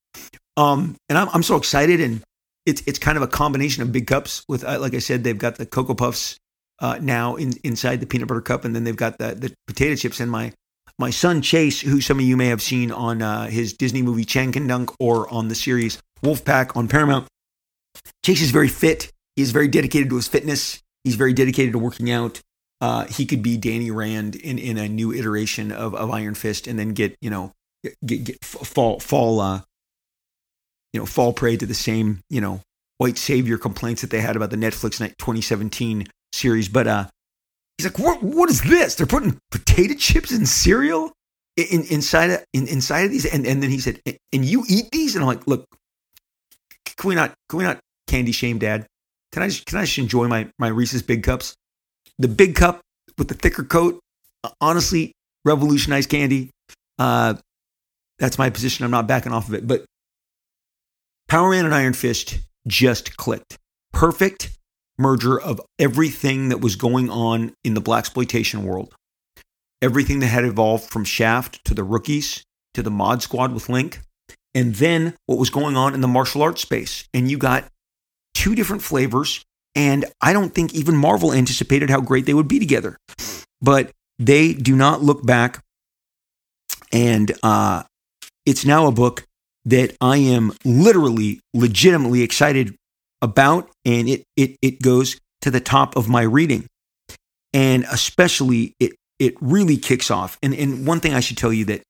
[0.57, 2.21] Um, and I'm I'm so excited, and
[2.65, 5.37] it's it's kind of a combination of big cups with, uh, like I said, they've
[5.37, 6.37] got the cocoa puffs
[6.79, 9.95] uh, now in, inside the peanut butter cup, and then they've got the the potato
[9.95, 10.19] chips.
[10.19, 10.53] And my
[10.99, 14.25] my son Chase, who some of you may have seen on uh, his Disney movie
[14.25, 17.27] Chang Can Dunk or on the series Wolfpack on Paramount,
[18.23, 19.11] Chase is very fit.
[19.35, 20.81] He's very dedicated to his fitness.
[21.03, 22.41] He's very dedicated to working out.
[22.79, 26.67] Uh, he could be Danny Rand in, in a new iteration of, of Iron Fist,
[26.67, 27.53] and then get you know
[28.05, 29.61] get, get fall fall uh,
[30.93, 32.61] you know, fall prey to the same, you know,
[32.97, 36.69] white savior complaints that they had about the Netflix 2017 series.
[36.69, 37.07] But uh,
[37.77, 38.95] he's like, what, what is this?
[38.95, 41.11] They're putting potato chips in cereal
[41.57, 43.25] in, inside of, in, inside of these.
[43.25, 45.15] And, and then he said, and you eat these?
[45.15, 45.65] And I'm like, look,
[46.85, 48.85] can we not, can we not candy shame dad?
[49.31, 51.55] Can I just, can I just enjoy my my Reese's Big Cups?
[52.19, 52.81] The big cup
[53.17, 53.99] with the thicker coat,
[54.43, 55.13] uh, honestly,
[55.45, 56.51] revolutionized candy.
[56.99, 57.35] Uh,
[58.19, 58.85] that's my position.
[58.85, 59.65] I'm not backing off of it.
[59.65, 59.85] But
[61.31, 63.57] Power Man and Iron Fist just clicked.
[63.93, 64.49] Perfect
[64.97, 68.93] merger of everything that was going on in the black exploitation world.
[69.81, 74.01] Everything that had evolved from Shaft to the rookies to the mod squad with Link,
[74.53, 77.07] and then what was going on in the martial arts space.
[77.13, 77.63] And you got
[78.33, 79.41] two different flavors.
[79.73, 82.97] And I don't think even Marvel anticipated how great they would be together.
[83.61, 85.63] But they do not look back.
[86.91, 87.83] And uh,
[88.45, 89.23] it's now a book
[89.65, 92.75] that I am literally, legitimately excited
[93.21, 93.69] about.
[93.85, 96.65] And it, it, it goes to the top of my reading.
[97.53, 100.37] And especially, it, it really kicks off.
[100.41, 101.81] And, and one thing I should tell you that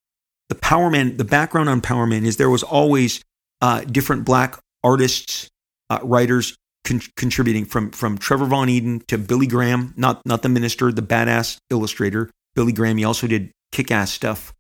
[0.50, 3.22] the Power Man, the background on Power Man is there was always
[3.62, 5.48] uh, different black artists,
[5.90, 10.50] uh, writers con- contributing from from Trevor Von Eeden to Billy Graham, not not the
[10.50, 12.30] minister, the badass illustrator.
[12.54, 12.98] Billy Graham.
[12.98, 14.54] He also did kick ass stuff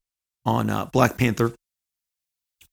[0.45, 1.53] on uh, Black Panther.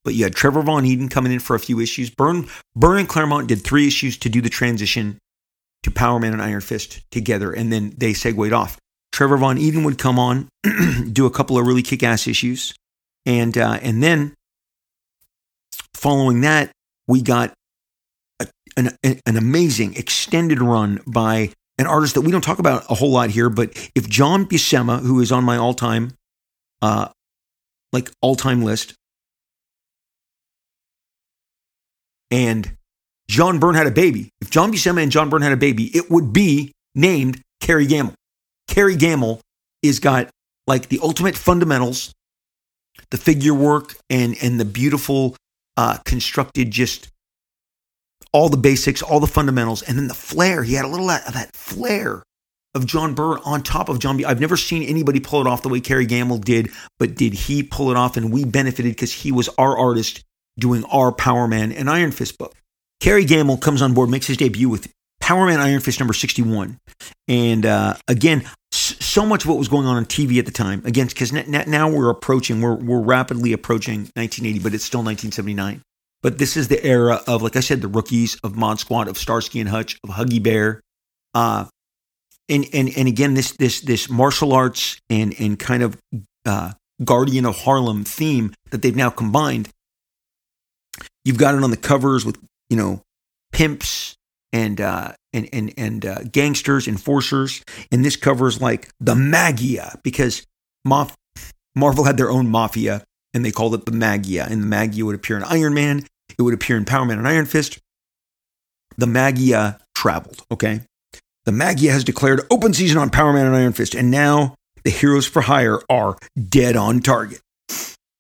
[0.09, 2.09] But you had Trevor Von Eeden coming in for a few issues.
[2.09, 5.19] Byrne, Byrne and Claremont did three issues to do the transition
[5.83, 8.79] to Power Man and Iron Fist together, and then they segued off.
[9.13, 10.49] Trevor Von Eeden would come on,
[11.13, 12.73] do a couple of really kick ass issues.
[13.27, 14.33] And uh, and then
[15.93, 16.73] following that,
[17.07, 17.53] we got
[18.41, 18.47] a,
[18.79, 23.11] an, an amazing extended run by an artist that we don't talk about a whole
[23.11, 23.51] lot here.
[23.51, 26.15] But if John Buscema, who is on my all time,
[26.81, 27.11] uh,
[27.93, 28.95] like all time list,
[32.31, 32.77] and
[33.29, 36.11] John Byrne had a baby, if John Buscema and John Byrne had a baby, it
[36.11, 38.15] would be named Kerry Gammill.
[38.69, 39.41] Kerry Gammill
[39.83, 40.31] is got
[40.67, 42.13] like the ultimate fundamentals
[43.11, 45.37] the figure work and and the beautiful
[45.77, 47.11] uh, constructed just
[48.33, 50.63] all the basics, all the fundamentals, and then the flair.
[50.63, 52.23] He had a little of that flair
[52.75, 54.25] of John Byrne on top of John B.
[54.25, 57.63] I've never seen anybody pull it off the way Kerry Gammill did, but did he
[57.63, 58.17] pull it off?
[58.17, 60.25] And we benefited because he was our artist
[60.59, 62.55] doing our Power Man and Iron Fist book.
[63.01, 66.79] Kerry Gammill comes on board, makes his debut with Power Man Iron Fist number 61.
[67.29, 70.83] And uh, again, so much of what was going on on TV at the time.
[70.85, 75.83] Again, because now we're approaching, we're we're rapidly approaching 1980, but it's still 1979.
[76.23, 79.17] But this is the era of, like I said, the rookies of Mod Squad, of
[79.17, 80.81] Starsky and Hutch, of Huggy Bear,
[81.35, 81.67] uh,
[82.49, 85.97] and and and again, this this this martial arts and and kind of
[86.45, 86.73] uh,
[87.05, 89.69] Guardian of Harlem theme that they've now combined.
[91.29, 92.39] You've got it on the covers with
[92.71, 93.03] you know
[93.53, 94.17] pimps
[94.51, 97.63] and uh, and and and uh, gangsters, enforcers,
[97.93, 100.47] and this covers like the Maggia because
[100.87, 101.15] Maf-
[101.77, 103.05] Marvel had their own mafia
[103.35, 106.07] and they called it the Maggia, and the Maggia would appear in Iron Man,
[106.39, 107.79] it would appear in Power Man and Iron Fist.
[108.97, 110.47] The Maggia traveled.
[110.51, 110.81] Okay,
[111.45, 114.91] the Maggia has declared open season on Power Man and Iron Fist, and now the
[114.91, 116.17] heroes for hire are
[116.49, 117.43] dead on target.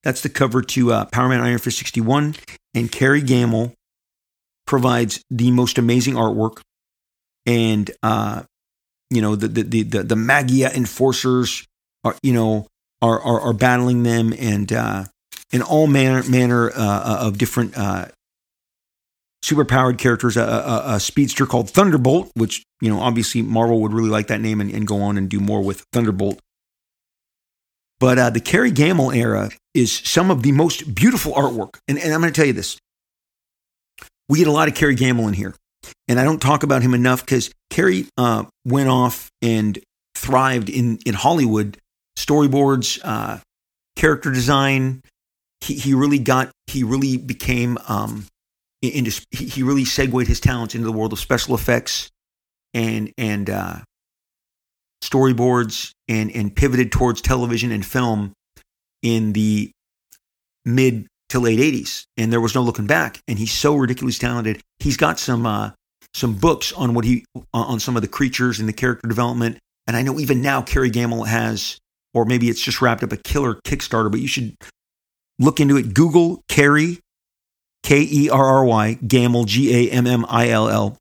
[0.02, 2.34] That's the cover to uh, Power Man Iron Fist 61,
[2.74, 3.72] and Kerry Gammill
[4.66, 6.60] provides the most amazing artwork
[7.46, 8.42] and uh,
[9.10, 11.66] you know the the the the, the Maggia enforcers
[12.04, 12.66] are you know
[13.00, 15.04] are are, are battling them and uh,
[15.52, 18.06] in all manner manner uh, uh of different uh,
[19.42, 20.36] superpowered characters.
[20.36, 24.40] A, a, a, speedster called Thunderbolt, which you know obviously Marvel would really like that
[24.40, 26.38] name and, and go on and do more with Thunderbolt.
[28.00, 32.14] But uh, the Kerry Gammill era is some of the most beautiful artwork, and, and
[32.14, 32.78] I'm going to tell you this:
[34.28, 35.54] we get a lot of Kerry Gammill in here.
[36.06, 39.78] And I don't talk about him enough because Kerry uh, went off and
[40.16, 41.78] thrived in, in Hollywood,
[42.18, 43.38] storyboards, uh,
[43.96, 45.02] character design.
[45.60, 48.26] He, he really got, he really became, um,
[48.82, 52.10] into, he really segued his talents into the world of special effects
[52.74, 53.80] and, and, uh,
[55.02, 58.32] storyboards and, and pivoted towards television and film
[59.02, 59.70] in the
[60.64, 63.20] mid to late 80s and there was no looking back.
[63.28, 64.60] And he's so ridiculously talented.
[64.78, 65.72] He's got some uh,
[66.14, 69.58] some books on what he on some of the creatures and the character development.
[69.86, 71.78] And i know even now Kerry Gammill has
[72.14, 74.54] or maybe it's just wrapped up a killer kickstarter but you should
[75.38, 75.94] look into it.
[75.94, 76.98] Google Kerry
[77.84, 80.96] k-e-r-r-y Gammill g-a-m-m-i-l-l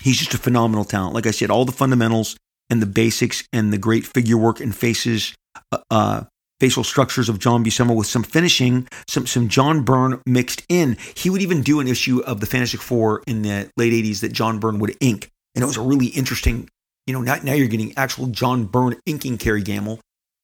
[0.00, 1.14] he's just a phenomenal talent.
[1.14, 2.36] Like i said all the fundamentals
[2.70, 5.34] and the basics and the great figure work and faces
[5.72, 6.24] uh, uh
[6.60, 10.96] facial structures of John Buscema with some finishing, some some John Byrne mixed in.
[11.14, 14.32] He would even do an issue of the Fantastic Four in the late 80s that
[14.32, 15.30] John Byrne would ink.
[15.54, 16.68] And it was a really interesting,
[17.06, 20.00] you know, now, now you're getting actual John Byrne inking Kerry Gammill.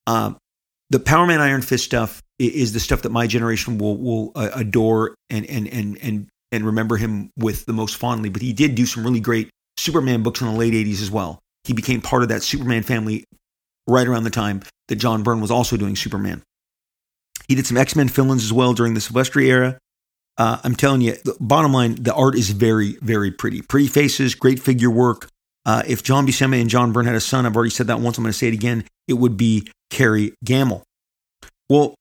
[0.07, 0.37] Um,
[0.89, 4.49] the Power Man Iron Fist stuff is the stuff that my generation will will uh,
[4.53, 8.75] adore and and and and and remember him with the most fondly, but he did
[8.75, 11.39] do some really great Superman books in the late 80s as well.
[11.63, 13.25] He became part of that Superman family
[13.87, 16.41] right around the time that John Byrne was also doing Superman.
[17.47, 19.77] He did some X Men fill-ins as well during the Silvestri era.
[20.37, 23.61] Uh, I'm telling you, the bottom line, the art is very, very pretty.
[23.61, 25.27] Pretty faces, great figure work.
[25.65, 28.17] Uh, if John Buscema and John Byrne had a son, I've already said that once.
[28.17, 28.85] I'm going to say it again.
[29.07, 30.81] It would be Kerry Gammill.
[31.69, 31.93] Well,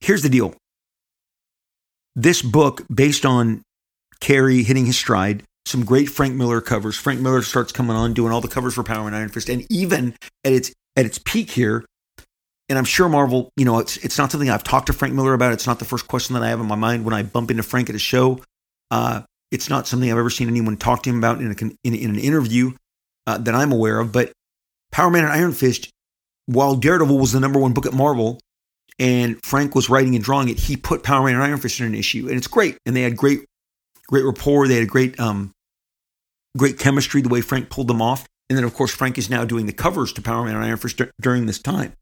[0.00, 0.54] here's the deal.
[2.14, 3.62] This book, based on
[4.20, 6.96] Kerry hitting his stride, some great Frank Miller covers.
[6.96, 9.66] Frank Miller starts coming on, doing all the covers for Power and Iron Fist, and
[9.70, 11.84] even at its at its peak here,
[12.68, 15.34] and I'm sure Marvel, you know, it's it's not something I've talked to Frank Miller
[15.34, 15.52] about.
[15.52, 17.62] It's not the first question that I have in my mind when I bump into
[17.62, 18.40] Frank at a show.
[18.90, 21.54] Uh, it's not something I've ever seen anyone talk to him about in, a,
[21.84, 22.72] in, in an interview
[23.26, 24.10] uh, that I'm aware of.
[24.12, 24.32] But
[24.90, 25.90] Power Man and Iron Fist,
[26.46, 28.40] while Daredevil was the number one book at Marvel,
[28.98, 31.86] and Frank was writing and drawing it, he put Power Man and Iron Fist in
[31.86, 32.78] an issue, and it's great.
[32.86, 33.44] And they had great,
[34.12, 34.68] great rapport.
[34.68, 35.50] They had a great, um,
[36.56, 37.22] great chemistry.
[37.22, 39.72] The way Frank pulled them off, and then of course Frank is now doing the
[39.72, 41.94] covers to Power Man and Iron Fist during this time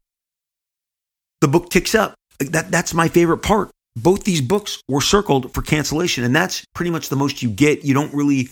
[1.41, 2.15] the book ticks up.
[2.39, 3.71] That, that's my favorite part.
[3.95, 7.83] Both these books were circled for cancellation, and that's pretty much the most you get.
[7.83, 8.49] You don't really,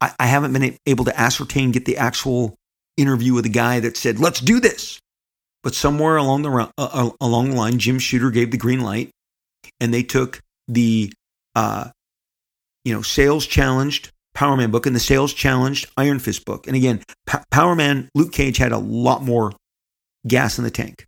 [0.00, 2.54] I, I haven't been able to ascertain, get the actual
[2.96, 5.00] interview with the guy that said, let's do this.
[5.62, 9.10] But somewhere along the, uh, uh, along the line, Jim Shooter gave the green light,
[9.80, 11.12] and they took the,
[11.54, 11.90] uh,
[12.86, 16.66] you know, sales challenged Power Man book and the sales challenged Iron Fist book.
[16.66, 19.52] And again, P- Power Man, Luke Cage had a lot more
[20.26, 21.06] gas in the tank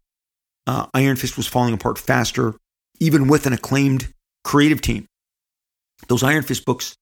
[0.69, 2.55] uh, Iron Fist was falling apart faster,
[3.01, 4.13] even with an acclaimed
[4.45, 5.07] creative team.
[6.09, 6.95] Those Iron Fist books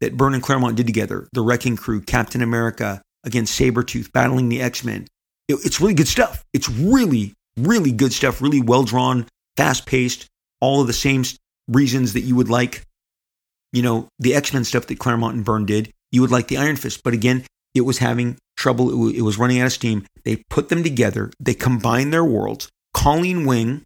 [0.00, 4.62] that Byrne and Claremont did together, The Wrecking Crew, Captain America, against Sabretooth, battling the
[4.62, 5.06] X Men,
[5.48, 6.42] it, it's really good stuff.
[6.54, 9.26] It's really, really good stuff, really well drawn,
[9.58, 10.26] fast paced,
[10.60, 11.24] all of the same
[11.68, 12.84] reasons that you would like,
[13.74, 15.90] you know, the X Men stuff that Claremont and Byrne did.
[16.12, 17.02] You would like the Iron Fist.
[17.02, 17.44] But again,
[17.74, 19.08] it was having trouble.
[19.10, 20.06] It was running out of steam.
[20.24, 22.68] They put them together, they combined their worlds.
[22.94, 23.82] Colleen Wing,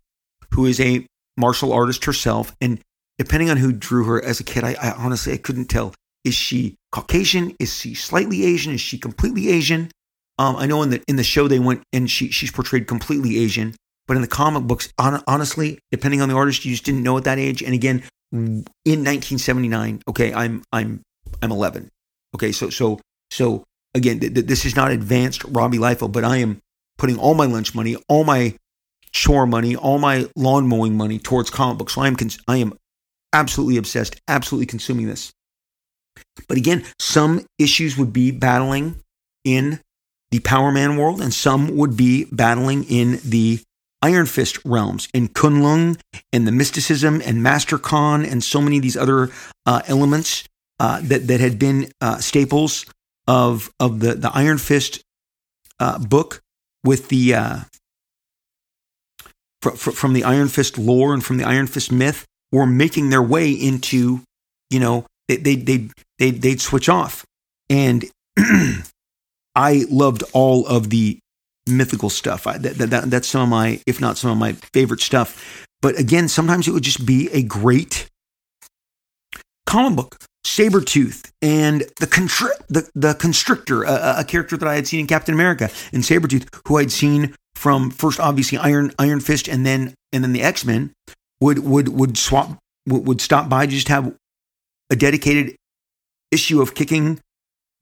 [0.52, 2.80] who is a martial artist herself, and
[3.16, 5.94] depending on who drew her as a kid, I, I honestly I couldn't tell.
[6.24, 7.56] Is she Caucasian?
[7.58, 8.74] Is she slightly Asian?
[8.74, 9.90] Is she completely Asian?
[10.38, 13.38] Um, I know in the in the show they went and she she's portrayed completely
[13.38, 13.74] Asian,
[14.06, 17.16] but in the comic books, on, honestly, depending on the artist, you just didn't know
[17.16, 17.62] at that age.
[17.62, 18.02] And again,
[18.32, 21.02] in 1979, okay, I'm I'm
[21.42, 21.88] I'm 11.
[22.34, 23.00] Okay, so so
[23.30, 23.64] so
[23.94, 26.60] again, th- th- this is not advanced Robbie Liefeld, but I am
[26.98, 28.54] putting all my lunch money, all my
[29.12, 31.94] chore money, all my lawn mowing money towards comic books.
[31.94, 32.74] So I am, cons- I am
[33.32, 35.32] absolutely obsessed, absolutely consuming this.
[36.48, 38.96] But again, some issues would be battling
[39.44, 39.80] in
[40.30, 43.60] the Power Man world, and some would be battling in the
[44.02, 45.96] Iron Fist realms, in K'un-Lun,
[46.32, 49.30] and the mysticism, and Master Khan, and so many of these other
[49.66, 50.44] uh, elements
[50.78, 52.86] uh, that that had been uh, staples
[53.26, 55.02] of of the the Iron Fist
[55.80, 56.40] uh, book
[56.84, 57.58] with the uh,
[59.60, 63.50] from the Iron Fist lore and from the Iron Fist myth were making their way
[63.50, 64.22] into,
[64.70, 65.88] you know, they they they
[66.18, 67.24] they they'd switch off,
[67.68, 68.04] and
[69.54, 71.18] I loved all of the
[71.68, 72.46] mythical stuff.
[72.46, 75.66] I, that, that, that's some of my, if not some of my favorite stuff.
[75.80, 78.08] But again, sometimes it would just be a great
[79.66, 80.16] comic book.
[80.46, 85.06] Sabretooth and the, contri- the, the Constrictor, a, a, character that I had seen in
[85.06, 89.92] Captain America, and Sabretooth, who I'd seen from first obviously Iron Iron Fist and then
[90.12, 90.92] and then the X Men
[91.40, 92.56] would would would swap
[92.86, 94.14] would, would stop by to just have
[94.90, 95.56] a dedicated
[96.30, 97.20] issue of kicking,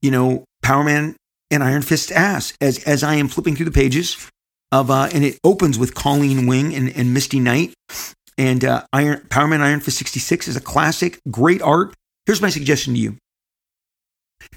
[0.01, 1.15] you know, Power Man
[1.51, 4.29] and Iron Fist's ass as as I am flipping through the pages
[4.71, 7.73] of uh, and it opens with Colleen Wing and, and Misty Knight
[8.37, 11.93] and uh, Iron Power Man Iron Fist 66 is a classic, great art.
[12.25, 13.17] Here's my suggestion to you.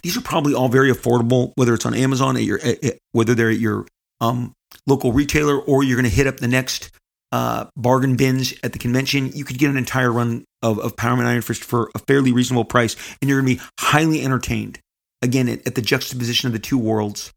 [0.02, 3.34] These are probably all very affordable, whether it's on Amazon, at your, at, at, whether
[3.34, 3.86] they're at your
[4.20, 4.52] um,
[4.86, 6.90] local retailer or you're going to hit up the next
[7.32, 11.16] uh, bargain bins at the convention, you could get an entire run of, of Power
[11.16, 14.80] Man Iron Fist for a fairly reasonable price, and you're going to be highly entertained.
[15.22, 17.32] Again, at, at, the juxtaposition of the two worlds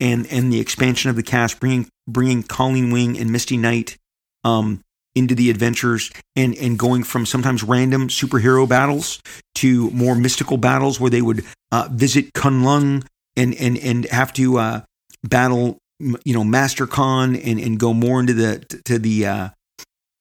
[0.00, 3.96] and and the expansion of the cast, bringing bringing Colleen Wing and Misty Knight
[4.44, 4.80] um,
[5.14, 9.20] into the adventures, and and going from sometimes random superhero battles
[9.56, 13.02] to more mystical battles where they would uh, visit K'un-Lun
[13.36, 14.80] and and and have to uh,
[15.22, 19.48] battle you know Master Khan and and go more into the to the uh,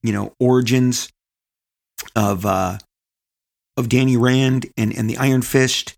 [0.04, 1.10] you know origins
[2.16, 2.78] of uh,
[3.78, 5.96] of Danny Rand and and the Iron Fist,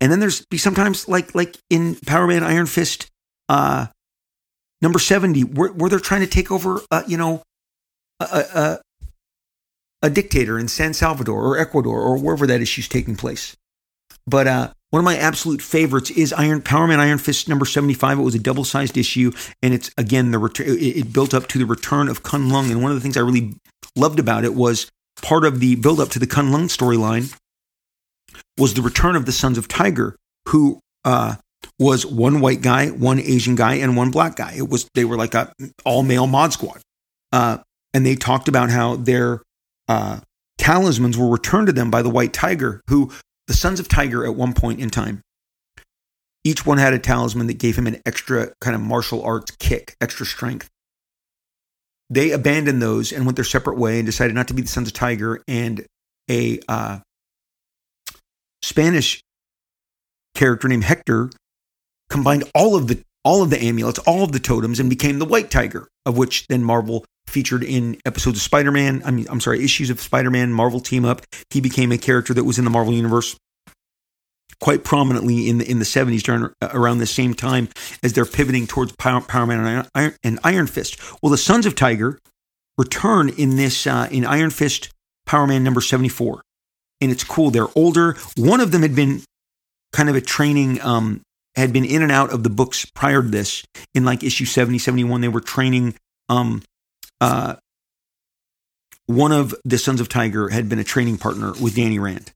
[0.00, 3.08] and then there's be sometimes like like in Power Man Iron Fist
[3.48, 3.86] uh,
[4.80, 7.42] number seventy where where they're trying to take over uh, you know
[8.20, 8.24] a,
[8.54, 8.80] a,
[10.02, 13.56] a dictator in San Salvador or Ecuador or wherever that issue's taking place.
[14.26, 18.18] But uh, one of my absolute favorites is Iron Power Man Iron Fist number 75.
[18.18, 19.32] It was a double sized issue,
[19.62, 20.66] and it's again the return.
[20.68, 23.54] It built up to the return of K'un-Lun, and one of the things I really
[23.96, 24.90] loved about it was
[25.22, 27.36] part of the build up to the K'un-Lun storyline
[28.58, 30.16] was the return of the Sons of Tiger,
[30.48, 31.36] who uh,
[31.78, 34.54] was one white guy, one Asian guy, and one black guy.
[34.56, 35.52] It was they were like a
[35.84, 36.80] all male mod squad,
[37.32, 37.58] uh,
[37.94, 39.42] and they talked about how their
[39.88, 40.20] uh,
[40.58, 43.10] talismans were returned to them by the White Tiger, who
[43.46, 45.22] the Sons of Tiger at one point in time.
[46.44, 49.96] Each one had a talisman that gave him an extra kind of martial arts kick,
[50.00, 50.68] extra strength.
[52.10, 54.88] They abandoned those and went their separate way and decided not to be the Sons
[54.88, 55.42] of Tiger.
[55.46, 55.84] And
[56.30, 57.00] a uh,
[58.62, 59.22] Spanish
[60.34, 61.30] character named Hector
[62.08, 65.24] combined all of the all of the amulets, all of the totems, and became the
[65.24, 69.02] White Tiger, of which then Marvel featured in episodes of Spider-Man.
[69.04, 71.22] I mean, I'm sorry, issues of Spider-Man, Marvel team up.
[71.50, 73.36] He became a character that was in the Marvel universe
[74.60, 77.68] quite prominently in the in the 70s during around the same time
[78.02, 80.98] as they're pivoting towards Power, Power Man and Iron, and Iron, Fist.
[81.22, 82.18] Well, the Sons of Tiger
[82.76, 84.90] return in this uh, in Iron Fist
[85.26, 86.42] Power Man number 74.
[87.00, 87.50] And it's cool.
[87.50, 88.16] They're older.
[88.36, 89.22] One of them had been
[89.92, 91.22] kind of a training um,
[91.56, 93.64] had been in and out of the books prior to this.
[93.94, 95.94] In like issue 70, 71, they were training.
[96.28, 96.62] Um,
[97.20, 97.56] uh,
[99.06, 102.32] one of the Sons of Tiger had been a training partner with Danny Rand.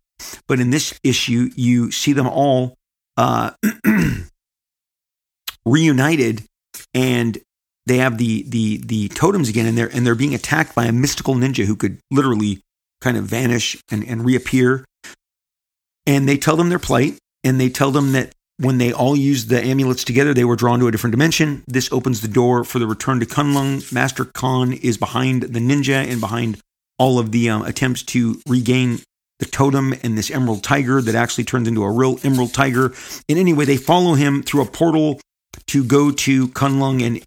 [0.49, 2.77] But in this issue, you see them all
[3.17, 3.53] uh,
[5.65, 6.43] reunited
[6.95, 7.39] and
[7.87, 10.93] they have the the the totems again and they're and they're being attacked by a
[10.93, 12.61] mystical ninja who could literally
[13.03, 14.85] kind of vanish and, and reappear.
[16.07, 19.49] And they tell them their plight and they tell them that when they all used
[19.49, 21.65] the amulets together, they were drawn to a different dimension.
[21.67, 23.83] This opens the door for the return to K'un-Lun.
[23.93, 26.59] Master Khan is behind the ninja and behind
[26.99, 29.01] all of the um, attempts to regain
[29.41, 32.93] the totem and this emerald tiger that actually turns into a real emerald tiger.
[33.29, 35.21] And anyway, they follow him through a portal
[35.67, 37.23] to go to K'un-Lun and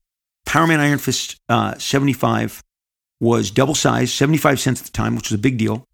[0.46, 2.62] Power Man Iron Fist uh, 75
[3.20, 5.86] was double sized, 75 cents at the time, which was a big deal.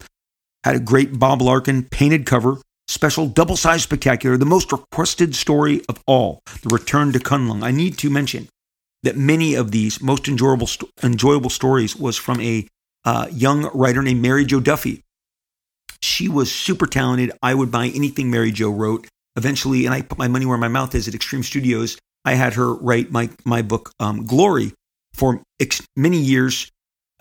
[0.64, 2.58] Had a great Bob Larkin painted cover
[2.88, 7.62] special double sized spectacular, the most requested story of all, The Return to K'un-Lun.
[7.62, 8.48] I need to mention
[9.02, 10.68] that many of these most enjoyable,
[11.02, 12.66] enjoyable stories was from a
[13.04, 15.02] uh, young writer named Mary Jo Duffy.
[16.00, 17.32] She was super talented.
[17.42, 19.06] I would buy anything Mary Jo wrote.
[19.34, 21.96] Eventually, and I put my money where my mouth is at Extreme Studios.
[22.24, 24.72] I had her write my my book um, Glory
[25.14, 26.70] for ex- many years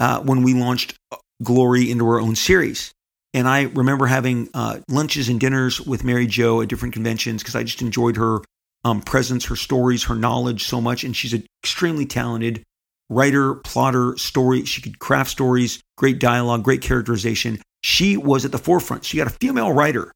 [0.01, 0.95] uh, when we launched
[1.43, 2.91] Glory into our own series.
[3.33, 7.55] And I remember having uh, lunches and dinners with Mary Jo at different conventions because
[7.55, 8.39] I just enjoyed her
[8.83, 11.03] um, presence, her stories, her knowledge so much.
[11.03, 12.63] And she's an extremely talented
[13.09, 14.65] writer, plotter, story.
[14.65, 17.61] She could craft stories, great dialogue, great characterization.
[17.83, 19.05] She was at the forefront.
[19.05, 20.11] She got a female writer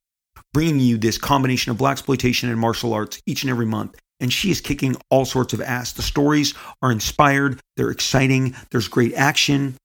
[0.52, 3.96] bringing you this combination of black exploitation and martial arts each and every month.
[4.20, 5.92] And she is kicking all sorts of ass.
[5.92, 9.76] The stories are inspired, they're exciting, there's great action.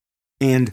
[0.40, 0.72] And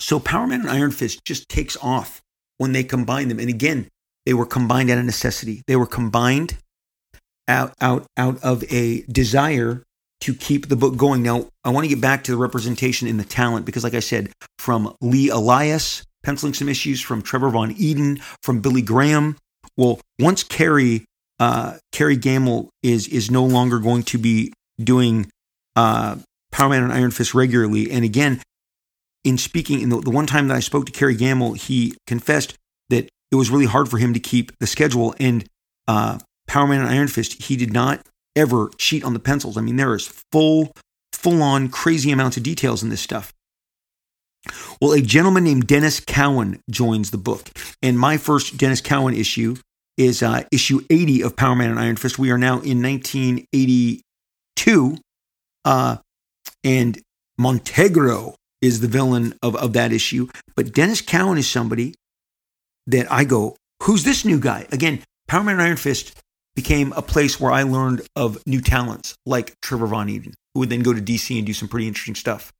[0.00, 2.20] so Power Man and Iron Fist just takes off
[2.58, 3.40] when they combine them.
[3.40, 3.88] And again,
[4.26, 5.62] they were combined out of necessity.
[5.66, 6.56] They were combined
[7.48, 9.82] out out out of a desire
[10.20, 11.22] to keep the book going.
[11.22, 14.00] Now, I want to get back to the representation in the talent because, like I
[14.00, 19.36] said, from Lee Elias penciling some issues, from Trevor Von Eeden, from Billy Graham.
[19.76, 21.04] Well, once Kerry
[21.40, 24.52] uh, Kerry Gammill is is no longer going to be
[24.82, 25.30] doing
[25.76, 26.16] uh,
[26.50, 28.40] Power Man and Iron Fist regularly, and again,
[29.24, 32.54] in speaking, in the, the one time that I spoke to Kerry Gammill, he confessed
[32.90, 35.14] that it was really hard for him to keep the schedule.
[35.18, 35.46] And
[35.88, 38.04] uh, Power Man and Iron Fist, he did not
[38.34, 39.56] ever cheat on the pencils.
[39.56, 40.72] I mean, there is full,
[41.12, 43.32] full on crazy amounts of details in this stuff.
[44.80, 47.48] Well, a gentleman named Denys Cowan joins the book.
[47.80, 49.56] And my first Denys Cowan issue
[49.96, 52.18] is uh, issue 80 of Power Man and Iron Fist.
[52.18, 54.96] We are now in 1982.
[55.64, 55.96] Uh,
[56.64, 57.00] and
[57.40, 60.28] Montegro is the villain of, of that issue.
[60.56, 61.94] But Denys Cowan is somebody
[62.86, 64.66] that I go, who's this new guy?
[64.72, 66.18] Again, Power Man and Iron Fist
[66.54, 70.70] became a place where I learned of new talents like Trevor Von Eeden, who would
[70.70, 72.52] then go to DC and do some pretty interesting stuff,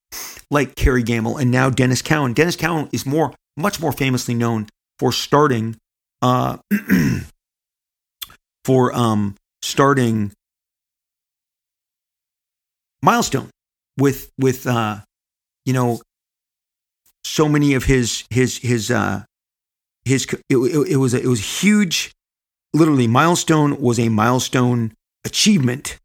[0.50, 2.34] like Kerry Gammill, and now Denys Cowan.
[2.34, 4.68] Denys Cowan is more, much more famously known
[4.98, 5.76] for starting,
[6.22, 6.58] uh,
[8.64, 10.32] for um, starting
[13.02, 13.50] Milestone
[13.98, 14.98] with with uh,
[15.66, 16.00] you know,
[17.24, 19.24] so many of his his his uh
[20.04, 22.12] his it, it, it was a, it was huge.
[22.74, 24.92] Literally, milestone was a milestone
[25.24, 25.98] achievement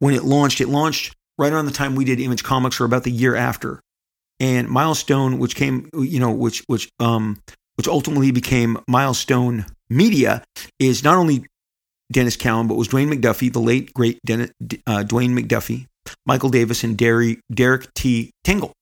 [0.00, 0.60] when it launched.
[0.60, 3.80] It launched right around the time we did Image Comics, or about the year after.
[4.40, 7.40] and Milestone, which came, you know, which which um
[7.76, 10.42] which ultimately became Milestone Media,
[10.78, 11.46] is not only
[12.12, 14.50] Denys Cowan, but was Dwayne McDuffie, the late great Dennis,
[14.86, 15.86] uh, Dwayne McDuffie,
[16.26, 18.30] Michael Davis, and Derry, Derek T.
[18.44, 18.72] Dingle,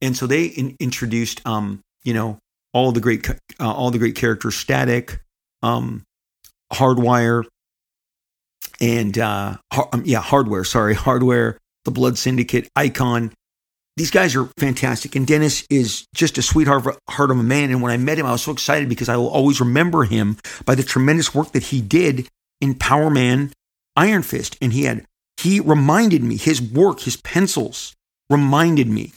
[0.00, 2.38] and so they in, introduced, um, you know,
[2.72, 5.20] all the great, uh, all the great characters, Static,
[5.62, 6.04] um,
[6.72, 7.44] Hardwire,
[8.80, 10.64] and uh, har- um, yeah, Hardware.
[10.64, 13.32] Sorry, Hardware, the Blood Syndicate, Icon.
[13.96, 17.70] These guys are fantastic, and Denys is just a sweetheart heart of a man.
[17.70, 20.36] And when I met him, I was so excited because I will always remember him
[20.66, 22.28] by the tremendous work that he did
[22.60, 23.52] in Power Man
[23.96, 24.58] Iron Fist.
[24.60, 25.06] And he had,
[25.38, 27.94] he reminded me, his work, his pencils
[28.28, 29.12] reminded me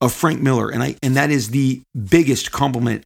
[0.00, 0.68] of Frank Miller.
[0.68, 3.04] And I, and that is the biggest compliment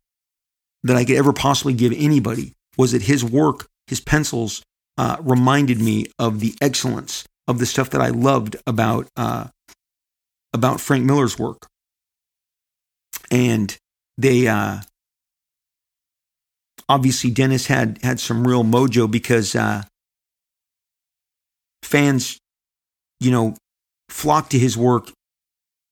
[0.82, 4.62] that I could ever possibly give anybody was that his work, his pencils
[4.98, 9.48] uh, reminded me of the excellence of the stuff that I loved about, uh,
[10.52, 11.66] about Frank Miller's work.
[13.30, 13.76] And
[14.18, 14.80] they, uh,
[16.88, 19.82] obviously Denys had had some real mojo because uh,
[21.82, 22.38] fans,
[23.20, 23.56] you know,
[24.08, 25.10] flocked to his work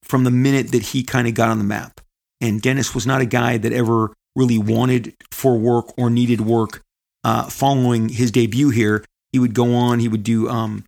[0.03, 2.01] from the minute that he kind of got on the map.
[2.41, 6.83] And Denys was not a guy that ever really wanted for work or needed work.
[7.23, 9.99] Uh, following his debut here, he would go on.
[9.99, 10.85] He would do um,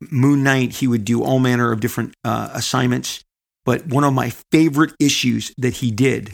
[0.00, 0.72] Moon Knight.
[0.76, 3.22] He would do all manner of different uh, assignments.
[3.64, 6.32] But one of my favorite issues that he did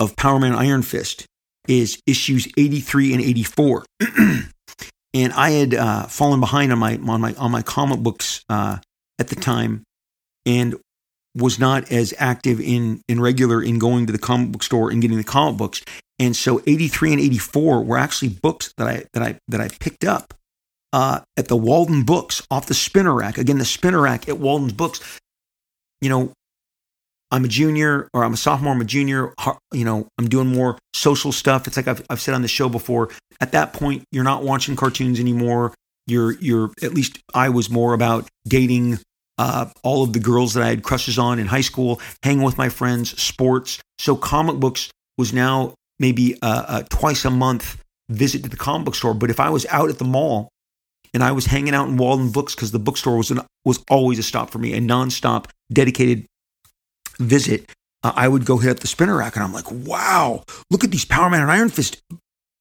[0.00, 1.26] of Power Man Iron Fist
[1.68, 3.84] is issues 83 and 84.
[5.14, 8.78] and I had uh, fallen behind on my on my on my comic books uh,
[9.18, 9.84] at the time,
[10.46, 10.76] and
[11.36, 15.02] was not as active in in regular in going to the comic book store and
[15.02, 15.82] getting the comic books.
[16.18, 20.04] And so 83 and 84 were actually books that I that I that I picked
[20.04, 20.34] up
[20.94, 23.36] uh, at the Walden Books off the spinner rack.
[23.36, 25.00] Again, the spinner rack at Walden's Books.
[26.00, 26.32] You know,
[27.32, 29.34] I'm a junior or I'm a sophomore, I'm a junior,
[29.72, 31.66] you know, I'm doing more social stuff.
[31.66, 33.10] It's like I've, I've said on the show before.
[33.40, 35.74] At that point, you're not watching cartoons anymore.
[36.06, 39.00] You're, you're, at least I was more about dating
[39.36, 42.56] uh, all of the girls that I had crushes on in high school, hanging with
[42.56, 43.80] my friends, sports.
[43.98, 48.84] So comic books was now maybe a, a twice a month visit to the comic
[48.84, 49.14] book store.
[49.14, 50.50] But if I was out at the mall
[51.14, 54.18] and I was hanging out in Walden Books because the bookstore was an, was always
[54.18, 56.26] a stop for me, a nonstop dedicated
[57.18, 57.70] visit,
[58.02, 60.90] uh, I would go hit up the spinner rack and I'm like, wow, look at
[60.90, 62.02] these Power Man and Iron Fist,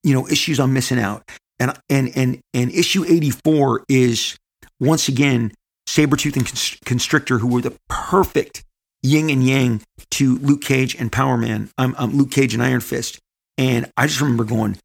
[0.03, 1.23] you know, issues I'm missing out.
[1.59, 4.37] And and and and issue 84 is
[4.79, 5.51] once again
[5.87, 8.63] Sabretooth and Constrictor, who were the perfect
[9.03, 9.81] yin and yang
[10.11, 13.19] to Luke Cage and Power Man, um, um, Luke Cage and Iron Fist.
[13.57, 14.77] And I just remember going,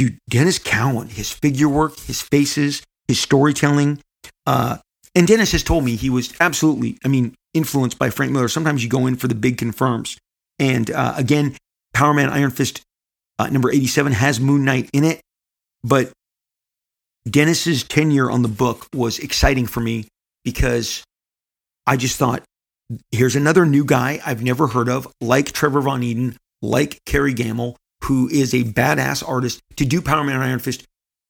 [0.00, 4.00] dude, Denys Cowan, his figure work, his faces, his storytelling.
[4.46, 4.78] Uh,
[5.14, 8.48] and Denys has told me he was absolutely, I mean, influenced by Frank Miller.
[8.48, 10.16] Sometimes you go in for the big confirms.
[10.58, 11.54] And uh, again,
[11.92, 12.80] Power Man Iron Fist
[13.38, 15.20] uh, number 87 has Moon Knight in it.
[15.84, 16.10] But
[17.28, 20.08] Denys's tenure on the book was exciting for me
[20.44, 21.04] because
[21.86, 22.42] I just thought,
[23.10, 27.76] here's another new guy I've never heard of, like Trevor Von Eeden, like Kerry Gammill,
[28.04, 29.60] who is a badass artist.
[29.76, 30.84] To do Power Man and Iron Fist,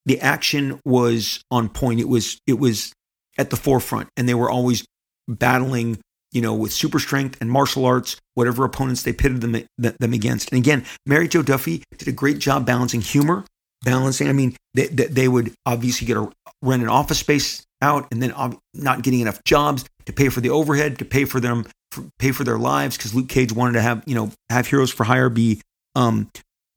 [0.07, 2.01] the action was on point.
[2.01, 2.93] It was it was
[3.39, 4.85] at the forefront, and they were always
[5.29, 5.99] battling
[6.33, 10.51] you know, with super strength and martial arts, whatever opponents they pitted them, them against.
[10.53, 13.45] And again, Mary Jo Duffy did a great job balancing humor,
[13.83, 14.29] balancing.
[14.29, 16.31] I mean, they, they would obviously get a
[16.63, 18.33] rent an office space out, and then
[18.75, 22.31] not getting enough jobs to pay for the overhead, to pay for them, for, pay
[22.31, 25.31] for their lives, because Luke Cage wanted to have you know have Heroes for Hire
[25.31, 25.61] be
[25.97, 26.31] um,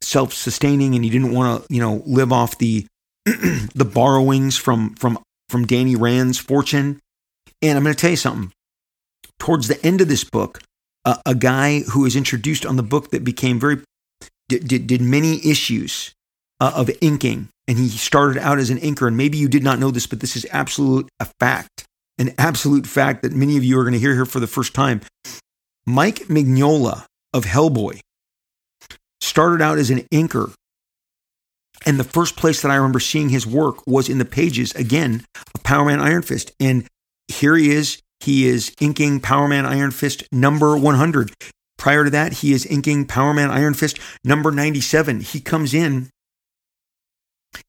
[0.03, 2.85] self sustaining, and he didn't want to you know live off the
[3.25, 6.99] the borrowings from from from Danny Rand's fortune.
[7.61, 8.51] And I'm going to tell you something
[9.39, 10.61] towards the end of this book,
[11.05, 13.81] uh, a guy who is introduced on the book that became very
[14.49, 16.13] did, did, did many issues
[16.59, 19.07] uh, of inking, and he started out as an inker.
[19.07, 21.85] And maybe you did not know this, but this is absolute a fact,
[22.17, 24.73] an absolute fact that many of you are going to hear here for the first
[24.73, 25.01] time.
[25.85, 27.99] Mike Mignola of Hellboy
[29.23, 30.53] started out as an inker.
[31.85, 35.25] And the first place that I remember seeing his work was in the pages, again,
[35.55, 36.51] of Power Man Iron Fist.
[36.59, 36.85] And
[37.27, 41.33] here he is he is inking Power Man Iron Fist number 100.
[41.77, 45.21] Prior to that, he is inking Power Man Iron Fist number 97.
[45.21, 46.09] He comes in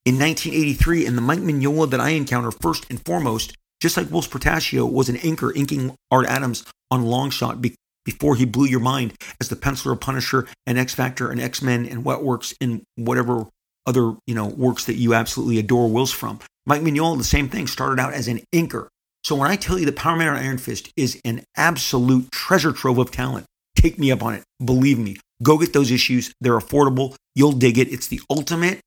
[0.05, 4.29] in 1983, and the Mike Mignola that I encounter first and foremost, just like Whilce
[4.29, 7.75] Portacio, was an inker inking Art Adams on Longshot be-
[8.05, 11.63] before he blew your mind as the penciler of Punisher and X Factor and X
[11.63, 13.47] Men and Wetworks, and whatever
[13.87, 16.41] other you know works that you absolutely adore Whilce from.
[16.67, 18.89] Mike Mignola, the same thing, started out as an inker
[19.23, 22.73] So when I tell you that Power Man and Iron Fist is an absolute treasure
[22.73, 23.47] trove of talent,
[23.77, 24.45] take me up on it.
[24.65, 25.17] Believe me.
[25.43, 26.33] Go get those issues.
[26.41, 27.15] They're affordable.
[27.35, 27.93] You'll dig it.
[27.93, 28.81] It's the ultimate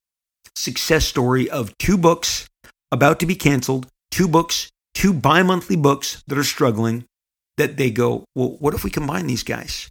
[0.55, 2.47] success story of two books
[2.91, 7.05] about to be canceled, two books, two bi monthly books that are struggling,
[7.57, 9.89] that they go, well, what if we combine these guys?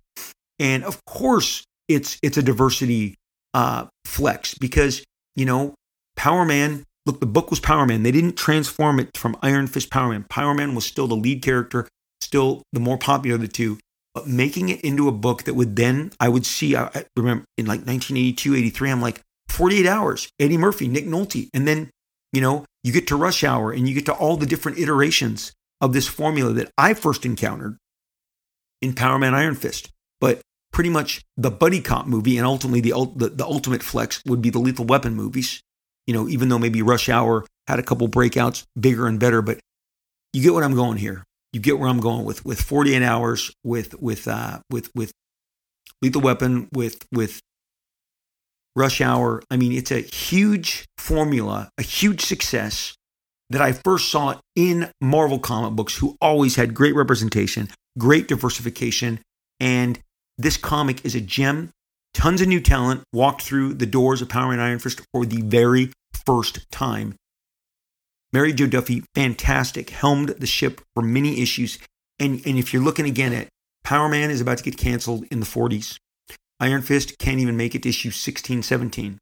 [0.58, 3.14] And of course, it's it's a diversity
[3.54, 5.04] uh, flex because
[5.34, 5.74] you know
[6.16, 6.84] Power Man.
[7.04, 8.02] Look, the book was Power Man.
[8.02, 10.24] They didn't transform it from Iron Fist Power Man.
[10.28, 11.86] Power Man was still the lead character,
[12.20, 13.78] still the more popular of the two.
[14.12, 16.74] But making it into a book that would then I would see.
[16.74, 18.90] I, I remember in like 1982, 83.
[18.90, 20.28] I'm like 48 hours.
[20.40, 21.90] Eddie Murphy, Nick Nolte, and then
[22.32, 25.52] you know you get to Rush Hour and you get to all the different iterations
[25.80, 27.76] of this formula that I first encountered
[28.80, 29.90] in Power Man Iron Fist.
[30.20, 30.40] But
[30.72, 34.50] pretty much the buddy cop movie and ultimately the, the, the ultimate flex would be
[34.50, 35.62] the Lethal Weapon movies.
[36.06, 39.58] You know, even though maybe Rush Hour had a couple breakouts, bigger and better, but
[40.32, 41.24] you get what I'm going here.
[41.52, 45.12] You get where I'm going with with 48 hours, with with uh, with with
[46.02, 47.40] Lethal Weapon, with with
[48.76, 49.42] Rush Hour.
[49.50, 52.94] I mean, it's a huge formula, a huge success
[53.50, 57.68] that I first saw in Marvel comic books, who always had great representation,
[57.98, 59.20] great diversification.
[59.60, 60.00] And
[60.38, 61.70] this comic is a gem.
[62.12, 65.42] Tons of new talent walked through the doors of Power and Iron Fist for the
[65.42, 67.14] very first time.
[68.32, 71.78] Mary Jo Duffy, fantastic, helmed the ship for many issues.
[72.18, 73.48] And, and if you're looking again at
[73.84, 75.96] Power Man is about to get canceled in the 40s.
[76.58, 79.18] Iron Fist can't even make it to issue 16, 17.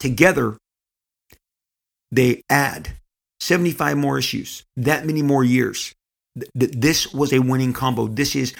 [0.00, 0.56] Together,
[2.10, 2.90] they add
[3.40, 5.94] 75 more issues, that many more years.
[6.54, 8.08] This was a winning combo.
[8.08, 8.54] This is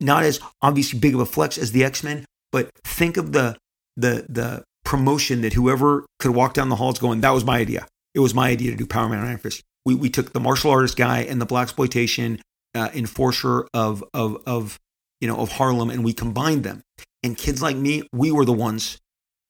[0.00, 3.56] not as obviously big of a flex as the X Men, but think of the
[3.96, 7.86] the the promotion that whoever could walk down the halls going, "That was my idea.
[8.14, 10.40] It was my idea to do Power Man and Iron Fist." We we took the
[10.40, 12.38] martial artist guy and the black exploitation
[12.74, 14.78] uh, enforcer of of of
[15.22, 16.82] you know of Harlem, and we combined them.
[17.22, 18.98] And kids like me, we were the ones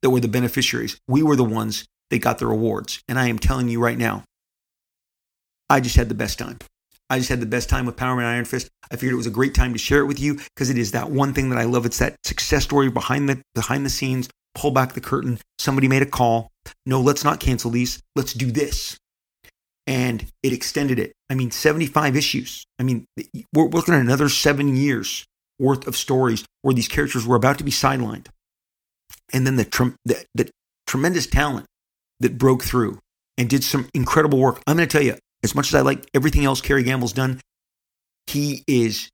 [0.02, 1.00] that were the beneficiaries.
[1.08, 3.02] We were the ones they got their awards.
[3.08, 4.22] And I am telling you right now,
[5.70, 6.58] I just had the best time.
[7.08, 8.68] I just had the best time with Power Man Iron Fist.
[8.90, 10.92] I figured it was a great time to share it with you because it is
[10.92, 11.86] that one thing that I love.
[11.86, 14.28] It's that success story behind the behind the scenes.
[14.54, 15.38] Pull back the curtain.
[15.58, 16.50] Somebody made a call.
[16.84, 18.02] No, let's not cancel these.
[18.14, 18.98] Let's do this.
[19.86, 21.14] And it extended it.
[21.30, 22.66] I mean, 75 issues.
[22.78, 23.06] I mean,
[23.54, 25.24] we're looking at another seven years
[25.58, 28.26] worth of stories where these characters were about to be sidelined.
[29.32, 30.50] And then the, the, the
[30.86, 31.66] tremendous talent
[32.22, 32.98] that broke through
[33.36, 34.62] and did some incredible work.
[34.66, 37.40] I'm going to tell you, as much as I like everything else Kerry Gammill's done,
[38.26, 39.10] he is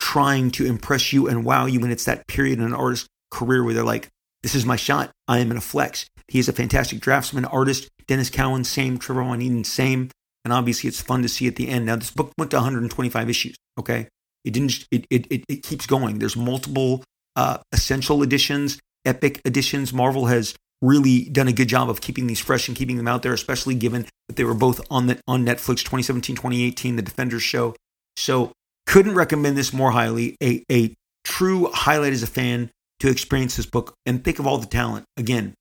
[0.00, 3.64] trying to impress you and wow you when it's that period in an artist's career
[3.64, 4.08] where they're like,
[4.42, 5.10] this is my shot.
[5.26, 6.06] I am in a flex.
[6.28, 7.88] He is a fantastic draftsman, artist.
[8.06, 8.98] Denys Cowan, same.
[8.98, 10.10] Trevor Von Eeden, same.
[10.44, 11.86] And obviously, it's fun to see at the end.
[11.86, 13.56] Now, this book went to 125 issues.
[13.78, 14.06] Okay,
[14.44, 14.86] it didn't.
[14.92, 16.20] It it it, it keeps going.
[16.20, 17.02] There's multiple
[17.34, 19.92] uh, essential editions, epic editions.
[19.92, 23.22] Marvel has really done a good job of keeping these fresh and keeping them out
[23.22, 27.42] there, especially given that they were both on the on Netflix 2017, 2018, the Defenders
[27.42, 27.74] show.
[28.16, 28.52] So
[28.86, 30.36] couldn't recommend this more highly.
[30.42, 32.70] A a true highlight as a fan
[33.00, 35.04] to experience this book and think of all the talent.
[35.16, 35.54] Again,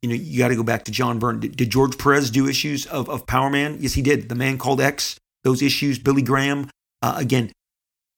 [0.00, 1.40] you know, you got to go back to John Byrne.
[1.40, 3.76] Did, did, George Perez do issues of, of Power Man?
[3.80, 4.28] Yes, he did.
[4.28, 6.68] The Man Called X, those issues, Billy Graham.
[7.00, 7.52] Uh, again,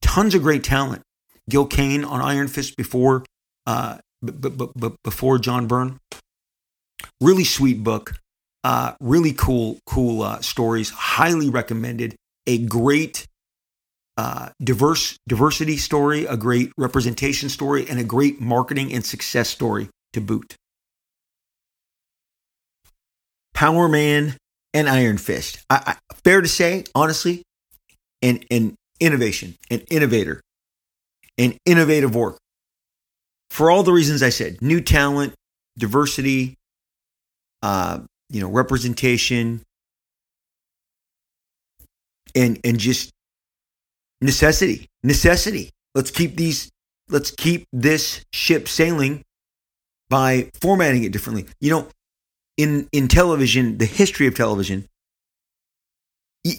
[0.00, 1.02] tons of great talent.
[1.48, 3.24] Gil Kane on Iron Fist before,
[3.66, 5.98] uh, b- b- b- before John Byrne.
[7.20, 8.14] Really sweet book.
[8.62, 10.90] Uh, really cool, cool uh, stories.
[10.90, 12.16] Highly recommended.
[12.46, 13.26] A great
[14.16, 19.88] uh, diverse diversity story, a great representation story, and a great marketing and success story
[20.12, 20.54] to boot.
[23.54, 24.36] Power Man
[24.72, 25.64] and Iron Fist.
[25.70, 27.42] I, I, fair to say, honestly,
[28.22, 30.40] an, an innovation, an innovator,
[31.38, 32.38] an innovative work.
[33.50, 35.34] For all the reasons I said, new talent,
[35.78, 36.56] diversity,
[37.64, 37.98] uh,
[38.28, 39.62] you know, representation,
[42.34, 43.10] and and just
[44.20, 45.70] necessity, necessity.
[45.94, 46.70] Let's keep these.
[47.08, 49.22] Let's keep this ship sailing
[50.10, 51.46] by formatting it differently.
[51.58, 51.88] You know,
[52.58, 54.86] in in television, the history of television,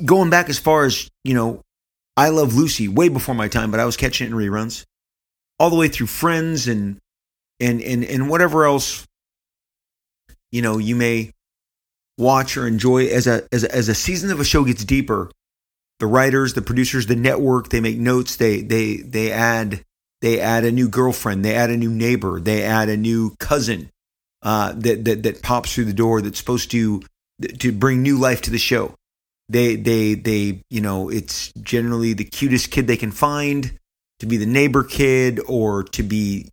[0.06, 1.62] going back as far as you know,
[2.18, 4.86] I Love Lucy, way before my time, but I was catching it in reruns,
[5.60, 6.97] all the way through Friends and
[7.60, 9.06] and and and whatever else
[10.56, 11.32] you know you may
[12.18, 15.30] watch or enjoy as a as a, as a season of a show gets deeper
[15.99, 19.84] the writers the producers the network they make notes they they they add
[20.22, 23.89] they add a new girlfriend they add a new neighbor they add a new cousin
[24.45, 27.01] uh, that, that that pops through the door that's supposed to
[27.58, 28.93] to bring new life to the show.
[29.49, 33.78] They they they you know it's generally the cutest kid they can find
[34.20, 36.49] to be the neighbor kid or to be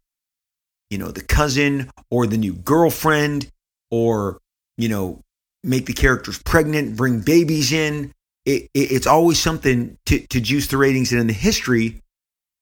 [0.91, 3.49] you know the cousin or the new girlfriend
[3.93, 4.39] or
[4.77, 5.21] you know
[5.63, 8.13] make the characters pregnant, bring babies in.
[8.45, 11.13] It, it, it's always something to, to juice the ratings.
[11.13, 12.01] And in the history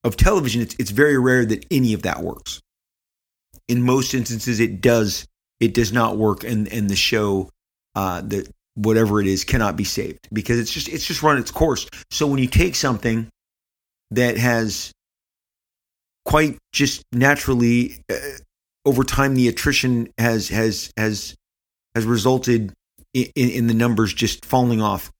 [0.04, 2.60] of television, it's, it's very rare that any of that works.
[3.68, 5.26] In most instances, it does
[5.60, 7.48] it does not work, and and the show
[7.94, 11.50] uh, that whatever it is cannot be saved because it's just it's just run its
[11.50, 11.88] course.
[12.10, 13.28] So when you take something
[14.10, 14.90] that has
[16.24, 18.16] quite just naturally uh,
[18.84, 21.34] over time the attrition has has has
[21.94, 22.72] has resulted
[23.12, 25.10] in, in the numbers just falling off.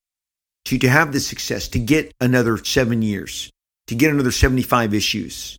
[0.66, 3.50] To to have the success to get another seven years
[3.86, 5.58] to get another 75 issues.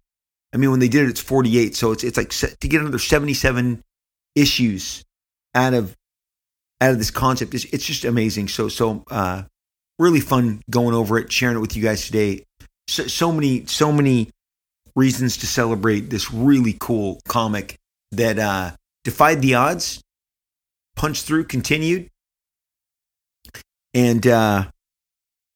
[0.54, 3.00] I mean when they did it it's 48 so it's it's like to get another
[3.00, 3.82] 77
[4.36, 5.04] issues
[5.54, 5.98] out of
[6.80, 8.48] out of this concept it's, it's just amazing.
[8.48, 9.44] So so uh
[10.00, 12.46] really fun going over it sharing it with you guys today.
[12.88, 14.30] So, so many so many
[14.96, 17.78] reasons to celebrate this really cool comic
[18.12, 18.72] that uh
[19.04, 20.02] defied the odds
[20.96, 22.10] punched through continued
[23.94, 24.66] and uh,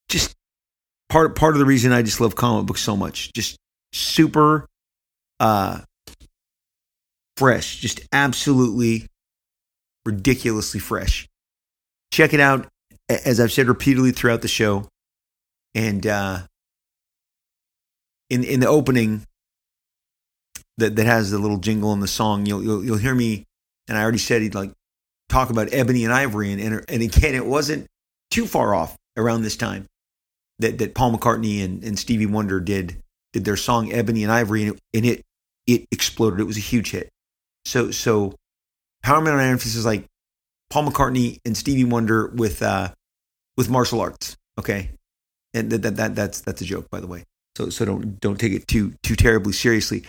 [0.09, 0.33] just
[1.09, 3.31] part part of the reason I just love comic books so much.
[3.33, 3.57] Just
[3.93, 4.67] super
[5.39, 5.81] uh,
[7.37, 9.07] fresh, just absolutely
[10.05, 11.27] ridiculously fresh.
[12.11, 12.67] Check it out,
[13.09, 14.87] as I've said repeatedly throughout the show,
[15.73, 16.39] and uh,
[18.29, 19.25] in in the opening
[20.77, 23.45] that that has the little jingle in the song, you'll you'll, you'll hear me,
[23.87, 24.71] and I already said he'd like
[25.29, 27.87] talk about ebony and ivory, and and, and again, it wasn't
[28.31, 29.87] too far off around this time
[30.59, 32.97] that, that Paul McCartney and, and Stevie Wonder did
[33.33, 35.21] did their song Ebony and Ivory and it, and it
[35.67, 36.39] it exploded.
[36.39, 37.09] It was a huge hit.
[37.65, 38.35] So so
[39.03, 40.05] Power Man on Iron Fist is like
[40.69, 42.89] Paul McCartney and Stevie Wonder with uh
[43.57, 44.35] with martial arts.
[44.57, 44.91] Okay.
[45.53, 47.23] And that, that, that that's that's a joke by the way.
[47.57, 50.05] So so don't don't take it too too terribly seriously.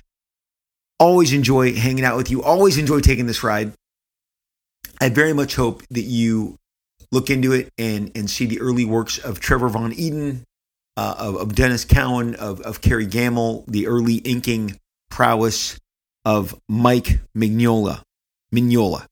[0.98, 2.42] Always enjoy hanging out with you.
[2.42, 3.72] Always enjoy taking this ride.
[5.00, 6.56] I very much hope that you
[7.12, 10.42] look into it and and see the early works of Trevor Von Eeden,
[10.96, 14.78] uh, of, of, Denys Cowan, of, of Kerry Gammill, the early inking
[15.10, 15.78] prowess
[16.24, 18.02] of Mike Mignola.
[18.54, 19.06] Mignola.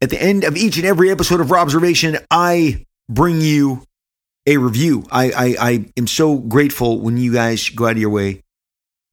[0.00, 3.82] At the end of each and every episode of Robservation, I bring you
[4.46, 5.04] a review.
[5.10, 8.42] I, I, I am so grateful when you guys go out of your way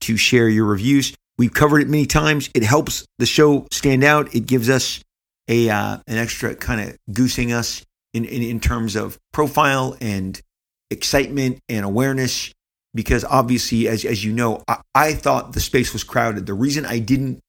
[0.05, 1.13] to share your reviews.
[1.37, 2.49] We've covered it many times.
[2.53, 4.33] It helps the show stand out.
[4.33, 5.03] It gives us
[5.47, 7.83] a uh, an extra kind of goosing us
[8.13, 10.41] in, in in terms of profile and
[10.89, 12.53] excitement and awareness
[12.93, 16.85] because obviously as as you know I, I thought the space was crowded the reason
[16.85, 17.39] i didn't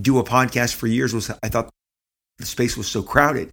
[0.00, 1.70] do a podcast for years was i thought
[2.38, 3.50] the space was so crowded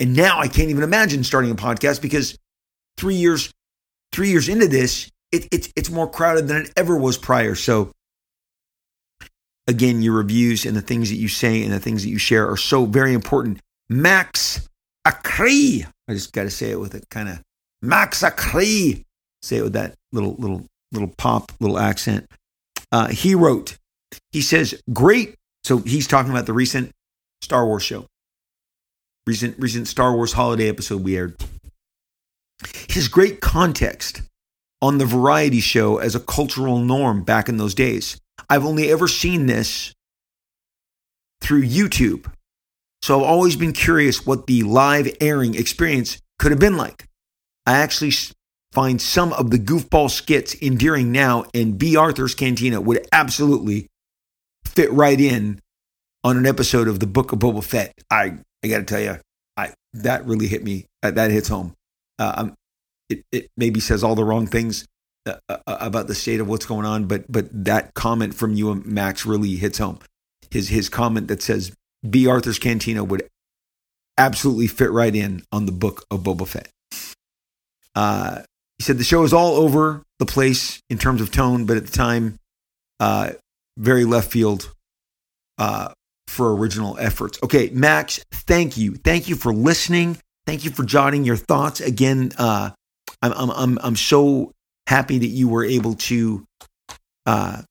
[0.00, 2.36] and now i can't even imagine starting a podcast because
[2.96, 3.50] three years
[4.12, 7.92] three years into this it, it's it's more crowded than it ever was prior so
[9.66, 12.48] again, your reviews and the things that you say and the things that you share
[12.48, 13.60] are so very important.
[13.88, 14.68] Max
[15.06, 15.86] Akri.
[16.08, 17.40] I just got to say it with a kind of
[17.80, 19.02] Max Akri.
[19.42, 22.30] Say it with that little, little, little pop, little accent.
[22.90, 23.76] Uh, he wrote,
[24.30, 25.34] he says, great.
[25.64, 26.90] So he's talking about the recent
[27.40, 28.06] Star Wars show,
[29.26, 31.36] recent, recent Star Wars holiday episode we aired.
[32.88, 34.22] His great context
[34.82, 38.20] on the variety show as a cultural norm back in those days.
[38.50, 39.94] I've only ever seen this
[41.40, 42.30] through YouTube.
[43.00, 47.06] So I've always been curious what the live airing experience could have been like.
[47.64, 48.12] I actually
[48.72, 53.86] find some of the goofball skits endearing now, and Bea Arthur's Cantina would absolutely
[54.64, 55.60] fit right in
[56.24, 57.92] on an episode of the Book of Boba Fett.
[58.10, 59.18] I I got to tell you,
[59.56, 60.86] I that really hit me.
[61.02, 61.74] That, that hits home.
[62.18, 62.54] Uh, um,
[63.12, 64.86] it it maybe says all the wrong things,
[65.26, 68.74] uh, uh, about the state of what's going on, but but that comment from you,
[68.74, 70.00] Max, really hits home.
[70.50, 71.72] His his comment that says
[72.08, 73.28] Bea Arthur's Cantina would
[74.18, 76.68] absolutely fit right in on the book of Boba Fett.
[77.94, 78.42] Uh,
[78.78, 81.86] he said the show is all over the place in terms of tone, but at
[81.86, 82.36] the time,
[82.98, 83.30] uh,
[83.78, 84.74] very left field
[85.58, 85.92] uh,
[86.26, 87.38] for original efforts.
[87.44, 90.18] Okay, Max, thank you, thank you for listening.
[90.46, 92.32] Thank you for jotting your thoughts again.
[92.36, 92.70] Uh,
[93.22, 94.52] I'm I'm I'm I'm so
[94.86, 96.44] happy that you were able to
[97.26, 97.62] uh,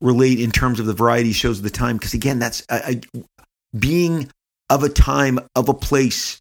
[0.00, 1.96] relate in terms of the variety shows of the time.
[1.96, 2.62] Because again, that's
[3.78, 4.30] being
[4.68, 6.40] of a time, of a place.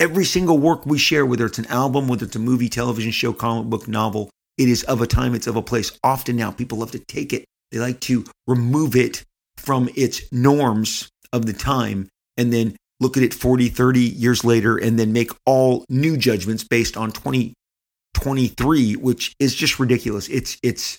[0.00, 3.32] Every single work we share, whether it's an album, whether it's a movie, television show,
[3.32, 5.96] comic book, novel, it is of a time, it's of a place.
[6.02, 9.24] Often now, people love to take it, they like to remove it
[9.56, 14.76] from its norms of the time and then look at it 40, 30 years later
[14.78, 20.28] and then make all new judgments based on 2023, which is just ridiculous.
[20.28, 20.98] It's it's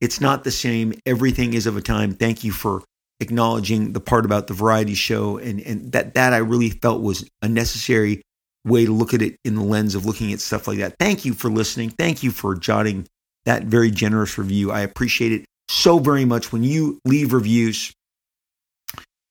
[0.00, 0.94] it's not the same.
[1.06, 2.14] Everything is of a time.
[2.14, 2.82] Thank you for
[3.20, 7.28] acknowledging the part about the variety show and and that that I really felt was
[7.42, 8.22] a necessary
[8.64, 10.96] way to look at it in the lens of looking at stuff like that.
[10.98, 11.90] Thank you for listening.
[11.90, 13.06] Thank you for jotting
[13.44, 14.70] that very generous review.
[14.70, 17.92] I appreciate it so very much when you leave reviews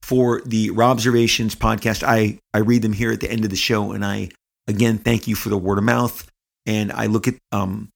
[0.07, 2.01] for the Robservations podcast.
[2.01, 3.91] I, I read them here at the end of the show.
[3.91, 4.29] And I,
[4.65, 6.25] again, thank you for the word of mouth.
[6.65, 7.89] And I look at um,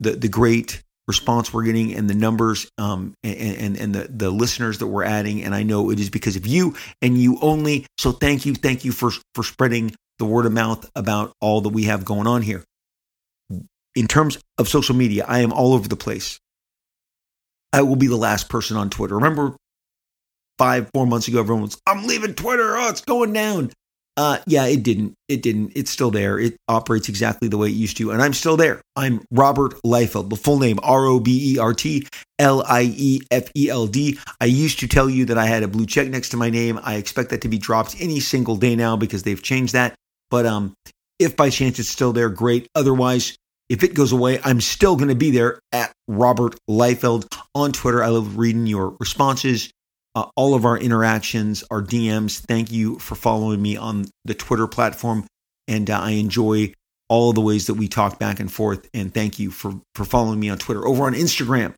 [0.00, 4.30] the, the great response we're getting and the numbers um, and, and, and the, the
[4.30, 5.44] listeners that we're adding.
[5.44, 7.84] And I know it is because of you and you only.
[7.98, 8.54] So thank you.
[8.54, 12.26] Thank you for, for spreading the word of mouth about all that we have going
[12.26, 12.64] on here.
[13.94, 16.38] In terms of social media, I am all over the place.
[17.74, 19.16] I will be the last person on Twitter.
[19.16, 19.54] Remember
[20.58, 22.76] five, four months ago, everyone was, I'm leaving Twitter.
[22.76, 23.72] Oh, it's going down.
[24.16, 25.14] Uh, yeah, it didn't.
[25.28, 25.72] It didn't.
[25.74, 26.38] It's still there.
[26.38, 28.10] It operates exactly the way it used to.
[28.10, 28.82] And I'm still there.
[28.94, 32.06] I'm Robert Liefeld, the full name R O B E R T
[32.38, 34.18] L I E F E L D.
[34.38, 36.78] I used to tell you that I had a blue check next to my name.
[36.82, 39.94] I expect that to be dropped any single day now because they've changed that.
[40.30, 40.74] But um,
[41.18, 42.68] if by chance it's still there, great.
[42.74, 43.38] Otherwise,
[43.70, 48.02] if it goes away, I'm still going to be there at Robert Liefeld on Twitter.
[48.02, 49.70] I love reading your responses,
[50.14, 52.40] uh, all of our interactions, our DMs.
[52.40, 55.26] Thank you for following me on the Twitter platform.
[55.68, 56.74] And uh, I enjoy
[57.08, 58.88] all the ways that we talk back and forth.
[58.94, 60.86] And thank you for, for following me on Twitter.
[60.86, 61.74] Over on Instagram,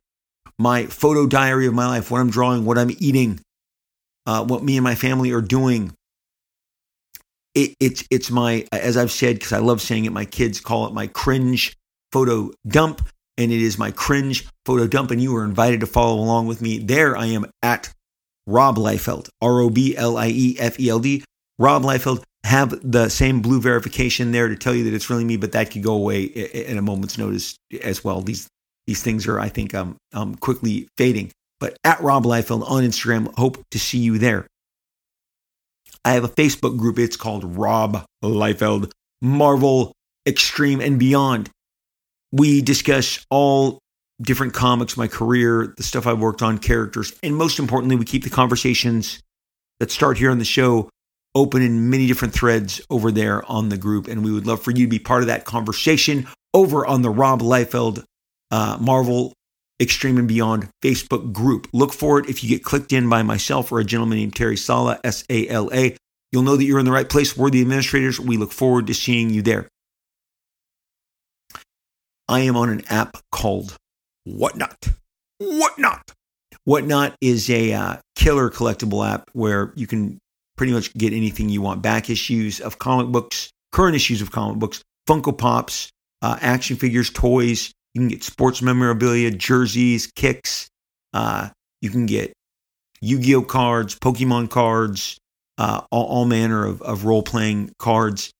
[0.57, 3.39] my photo diary of my life, what I'm drawing, what I'm eating,
[4.25, 5.93] uh, what me and my family are doing,
[7.53, 10.11] it, it's it's my as I've said because I love saying it.
[10.11, 11.75] My kids call it my cringe
[12.11, 13.07] photo dump,
[13.37, 15.11] and it is my cringe photo dump.
[15.11, 16.79] And you are invited to follow along with me.
[16.79, 17.93] There I am at
[18.47, 21.23] Rob Liefeld, R O B L I E F E L D.
[21.59, 22.23] Rob Liefeld.
[22.43, 25.71] Have the same blue verification there to tell you that it's really me, but that
[25.71, 28.21] could go away in a moment's notice as well.
[28.21, 28.47] These
[28.85, 31.31] these things are, I think, um, um quickly fading.
[31.59, 34.45] But at Rob Liefeld on Instagram, hope to see you there.
[36.03, 36.99] I have a Facebook group.
[36.99, 38.91] It's called Rob Liefeld
[39.23, 39.91] Marvel
[40.27, 41.49] Extreme and Beyond.
[42.31, 43.79] We discuss all
[44.21, 48.23] different comics, my career, the stuff I've worked on, characters, and most importantly, we keep
[48.23, 49.21] the conversations
[49.79, 50.89] that start here on the show
[51.35, 54.07] open in many different threads over there on the group.
[54.07, 57.09] And we would love for you to be part of that conversation over on the
[57.09, 58.05] Rob Liefeld
[58.51, 59.33] uh, Marvel
[59.81, 61.67] Extreme and Beyond Facebook group.
[61.73, 64.55] Look for it if you get clicked in by myself or a gentleman named Terry
[64.55, 65.97] Sala, S A L A.
[66.31, 67.35] You'll know that you're in the right place.
[67.35, 68.19] We're the administrators.
[68.19, 69.67] We look forward to seeing you there.
[72.29, 73.75] I am on an app called
[74.25, 74.89] Whatnot.
[75.39, 76.11] Whatnot.
[76.65, 80.19] Whatnot is a uh, killer collectible app where you can
[80.57, 84.57] pretty much get anything you want back issues of comic books, current issues of comic
[84.57, 85.89] books, Funko Pops,
[86.21, 90.69] uh, action figures, toys, you can get sports memorabilia, jerseys, kicks.
[91.13, 91.49] Uh,
[91.81, 92.33] you can get
[93.01, 95.17] Yu-Gi-Oh cards, Pokemon cards,
[95.57, 98.31] uh, all, all, manner of, of role-playing cards.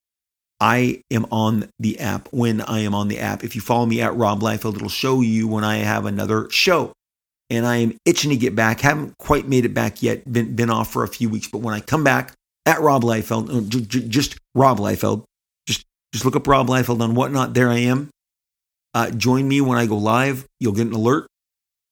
[0.59, 3.43] I am on the app when I am on the app.
[3.43, 6.93] If you follow me at Rob Liefeld, it'll show you when I have another show.
[7.49, 8.81] And I am itching to get back.
[8.81, 10.31] Haven't quite made it back yet.
[10.31, 12.33] Been been off for a few weeks, but when I come back
[12.65, 13.69] at Rob Liefeld,
[14.09, 15.25] just Rob Liefeld,
[15.67, 17.53] just just look up Rob Liefeld on whatnot.
[17.53, 18.09] There I am.
[18.95, 20.45] Uh, join me when I go live.
[20.59, 21.27] You'll get an alert.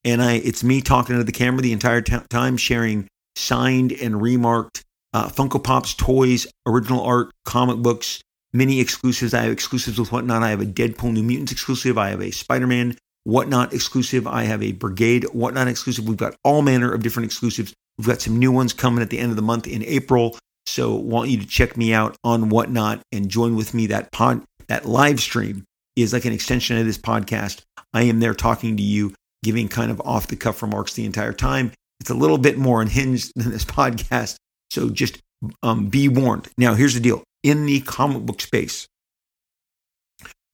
[0.05, 4.21] And I, it's me talking to the camera the entire t- time, sharing signed and
[4.21, 4.83] remarked
[5.13, 8.21] uh, Funko Pops, toys, original art, comic books,
[8.53, 9.33] mini exclusives.
[9.33, 10.43] I have exclusives with Whatnot.
[10.43, 11.97] I have a Deadpool New Mutants exclusive.
[11.97, 14.27] I have a Spider Man Whatnot exclusive.
[14.27, 16.07] I have a Brigade Whatnot exclusive.
[16.07, 17.73] We've got all manner of different exclusives.
[17.97, 20.37] We've got some new ones coming at the end of the month in April.
[20.65, 24.43] So want you to check me out on Whatnot and join with me that pod,
[24.67, 25.63] that live stream
[25.95, 27.61] is like an extension of this podcast.
[27.93, 29.13] I am there talking to you,
[29.43, 31.71] giving kind of off the cuff remarks the entire time.
[31.99, 34.35] It's a little bit more unhinged than this podcast.
[34.71, 35.19] So just
[35.61, 36.49] um, be warned.
[36.57, 38.87] Now, here's the deal in the comic book space,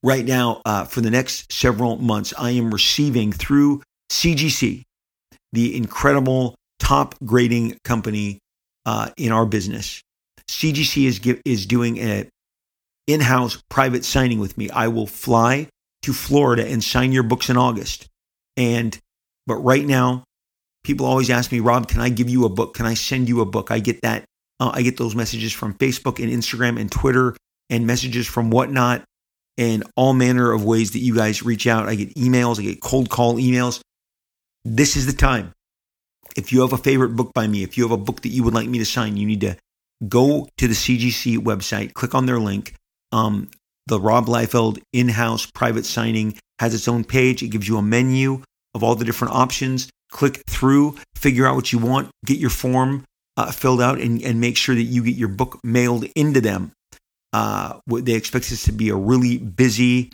[0.02, 4.82] right now, uh, for the next several months, I am receiving through CGC,
[5.52, 8.38] the incredible top grading company
[8.86, 10.02] uh, in our business.
[10.48, 12.28] CGC is, is doing a
[13.06, 14.70] in house private signing with me.
[14.70, 15.68] I will fly
[16.02, 18.06] to Florida and sign your books in August.
[18.56, 18.96] And,
[19.46, 20.24] but right now,
[20.84, 22.74] people always ask me, Rob, can I give you a book?
[22.74, 23.70] Can I send you a book?
[23.70, 24.24] I get that.
[24.60, 27.34] Uh, I get those messages from Facebook and Instagram and Twitter
[27.70, 29.02] and messages from whatnot
[29.56, 31.88] and all manner of ways that you guys reach out.
[31.88, 33.80] I get emails, I get cold call emails.
[34.64, 35.52] This is the time.
[36.36, 38.44] If you have a favorite book by me, if you have a book that you
[38.44, 39.56] would like me to sign, you need to
[40.06, 42.74] go to the CGC website, click on their link.
[43.12, 43.50] Um,
[43.86, 47.42] the Rob Liefeld in house private signing has its own page.
[47.42, 48.42] It gives you a menu
[48.74, 49.90] of all the different options.
[50.10, 53.04] Click through, figure out what you want, get your form
[53.40, 56.72] uh, filled out, and, and make sure that you get your book mailed into them.
[57.32, 60.12] Uh, they expect this to be a really busy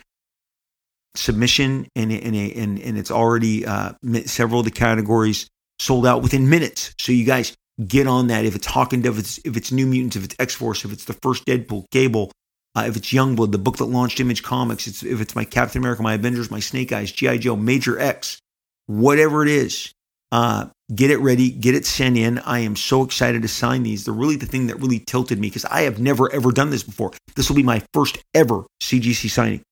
[1.17, 3.93] submission, and and and, and it's already uh,
[4.27, 5.49] several of the categories
[5.79, 6.95] sold out within minutes.
[7.01, 8.45] So you guys get on that.
[8.45, 11.05] If it's Hawking if it's if it's New Mutants, if it's X Force, if it's
[11.05, 12.31] the first Deadpool, Cable,
[12.77, 15.81] uh, if it's Youngblood, the book that launched Image Comics, it's, if it's my Captain
[15.81, 18.39] America, my Avengers, my Snake Eyes, GI Joe, Major X,
[18.87, 19.93] whatever it is,
[20.31, 22.39] uh, get it ready, get it sent in.
[22.41, 24.05] I am so excited to sign these.
[24.05, 26.83] They're really the thing that really tilted me because I have never ever done this
[26.83, 27.13] before.
[27.35, 29.63] This will be my first ever CGC signing.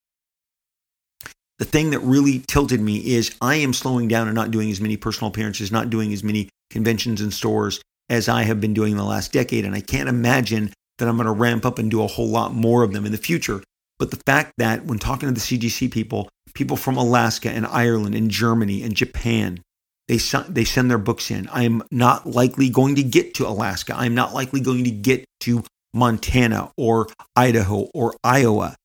[1.58, 4.80] The thing that really tilted me is I am slowing down and not doing as
[4.80, 8.92] many personal appearances, not doing as many conventions and stores as I have been doing
[8.92, 9.64] in the last decade.
[9.64, 12.54] And I can't imagine that I'm going to ramp up and do a whole lot
[12.54, 13.62] more of them in the future.
[13.98, 18.16] But the fact that when talking to the CGC people, people from Alaska and Ireland
[18.16, 19.60] and Germany and Japan,
[20.08, 20.18] they,
[20.48, 21.48] they send their books in.
[21.52, 23.94] I'm not likely going to get to Alaska.
[23.96, 25.64] I'm not likely going to get to
[25.94, 28.76] Montana or Idaho or Iowa.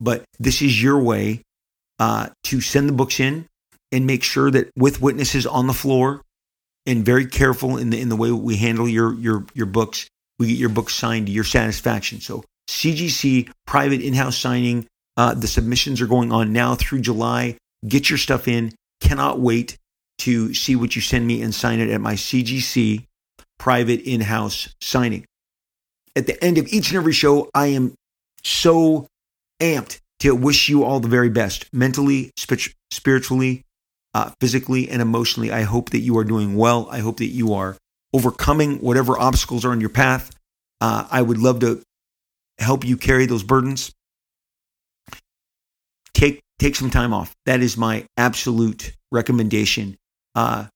[0.00, 1.42] But this is your way
[1.98, 3.46] uh, to send the books in
[3.92, 6.22] and make sure that with witnesses on the floor
[6.86, 10.48] and very careful in the in the way we handle your your your books, we
[10.48, 12.20] get your books signed to your satisfaction.
[12.20, 14.86] So CGC private in-house signing.
[15.16, 17.56] Uh, the submissions are going on now through July.
[17.86, 18.72] Get your stuff in.
[19.00, 19.76] Cannot wait
[20.24, 23.04] to see what you send me and sign it at my CGC
[23.58, 25.26] private in-house signing.
[26.16, 27.94] At the end of each and every show, I am
[28.42, 29.06] so
[29.60, 32.30] amped to wish you all the very best mentally,
[32.90, 33.62] spiritually,
[34.14, 35.52] uh, physically, and emotionally.
[35.52, 36.88] I hope that you are doing well.
[36.90, 37.76] I hope that you are
[38.14, 40.30] overcoming whatever obstacles are in your path.
[40.80, 41.82] Uh, I would love to
[42.58, 43.92] help you carry those burdens.
[46.14, 47.34] Take take some time off.
[47.44, 49.96] That is my absolute recommendation.
[50.34, 50.66] Uh,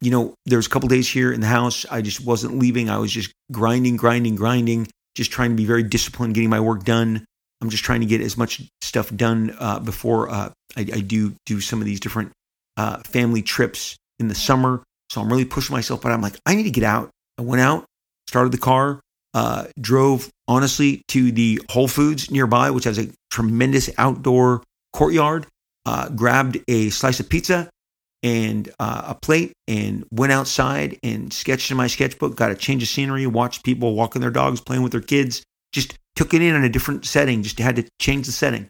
[0.00, 1.86] you know, there's a couple days here in the house.
[1.90, 2.90] I just wasn't leaving.
[2.90, 6.84] I was just grinding, grinding, grinding, just trying to be very disciplined, getting my work
[6.84, 7.24] done.
[7.60, 11.34] I'm just trying to get as much stuff done uh, before uh, I, I, do
[11.46, 12.32] do some of these different
[12.76, 14.82] uh, family trips in the summer.
[15.08, 17.08] So I'm really pushing myself, but I'm like, I need to get out.
[17.38, 17.86] I went out,
[18.28, 19.00] started the car,
[19.32, 24.62] uh, drove honestly to the Whole Foods nearby, which has a tremendous outdoor
[24.92, 25.46] courtyard.
[25.86, 27.70] Uh, grabbed a slice of pizza
[28.26, 32.34] and uh, a plate and went outside and sketched in my sketchbook.
[32.34, 35.42] Got a change of scenery, watched people walking their dogs, playing with their kids.
[35.72, 37.42] Just took it in in a different setting.
[37.42, 38.68] Just had to change the setting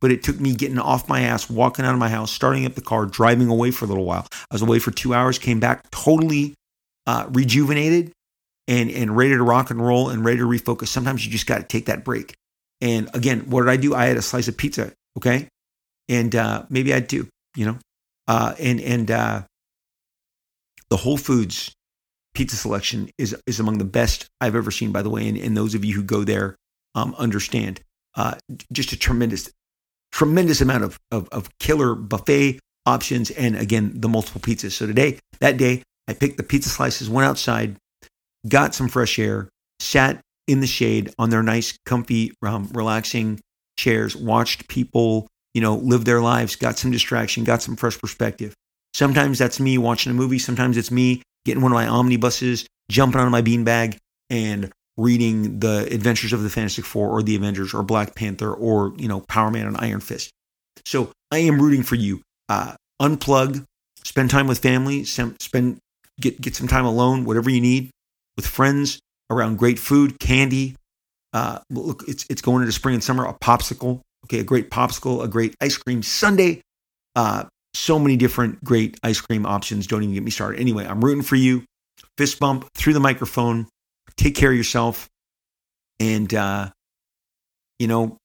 [0.00, 2.74] but it took me getting off my ass, walking out of my house, starting up
[2.74, 4.26] the car, driving away for a little while.
[4.32, 6.54] I was away for two hours, came back totally
[7.06, 8.12] uh, rejuvenated
[8.68, 10.88] and and ready to rock and roll and ready to refocus.
[10.88, 12.34] Sometimes you just got to take that break.
[12.80, 13.94] And again, what did I do?
[13.94, 15.48] I had a slice of pizza, okay,
[16.08, 17.78] and uh, maybe I two, you know,
[18.28, 19.42] uh, and and uh,
[20.90, 21.72] the Whole Foods
[22.34, 24.92] pizza selection is is among the best I've ever seen.
[24.92, 26.56] By the way, and, and those of you who go there
[26.94, 27.80] um, understand.
[28.14, 28.34] Uh,
[28.72, 29.50] just a tremendous
[30.10, 34.72] tremendous amount of, of, of killer buffet options and again the multiple pizzas.
[34.72, 37.76] So today, that day, I picked the pizza slices, went outside,
[38.48, 39.50] got some fresh air,
[39.80, 43.40] sat in the shade on their nice, comfy, um, relaxing
[43.76, 48.52] chairs, watched people, you know, live their lives, got some distraction, got some fresh perspective.
[48.92, 50.38] Sometimes that's me watching a movie.
[50.38, 53.96] Sometimes it's me getting one of my omnibuses, jumping on my beanbag,
[54.28, 58.92] and reading the Adventures of the Fantastic Four or the Avengers or Black Panther or
[58.98, 60.30] you know Power Man and Iron Fist.
[60.84, 62.20] So I am rooting for you.
[62.50, 63.64] Uh, unplug,
[64.04, 65.78] spend time with family, spend
[66.20, 67.88] get get some time alone, whatever you need,
[68.36, 68.98] with friends
[69.30, 70.76] around great food, candy.
[71.32, 73.24] Uh, look, it's it's going into spring and summer.
[73.24, 76.60] A popsicle, okay, a great popsicle, a great ice cream sundae.
[77.14, 77.44] Uh,
[77.74, 79.86] so many different great ice cream options.
[79.86, 80.60] Don't even get me started.
[80.60, 81.64] Anyway, I'm rooting for you.
[82.18, 83.66] Fist bump through the microphone
[84.16, 85.08] take care of yourself
[86.00, 86.70] and uh,
[87.78, 88.16] you know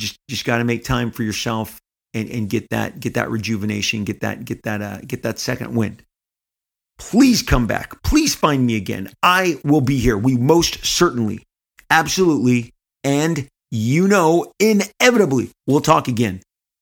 [0.00, 1.80] just just got to make time for yourself
[2.14, 5.74] and, and get that get that rejuvenation get that get that uh, get that second
[5.74, 6.02] wind
[6.98, 11.42] please come back please find me again i will be here we most certainly
[11.90, 12.72] absolutely
[13.04, 16.40] and you know inevitably we'll talk again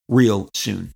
[0.09, 0.93] real soon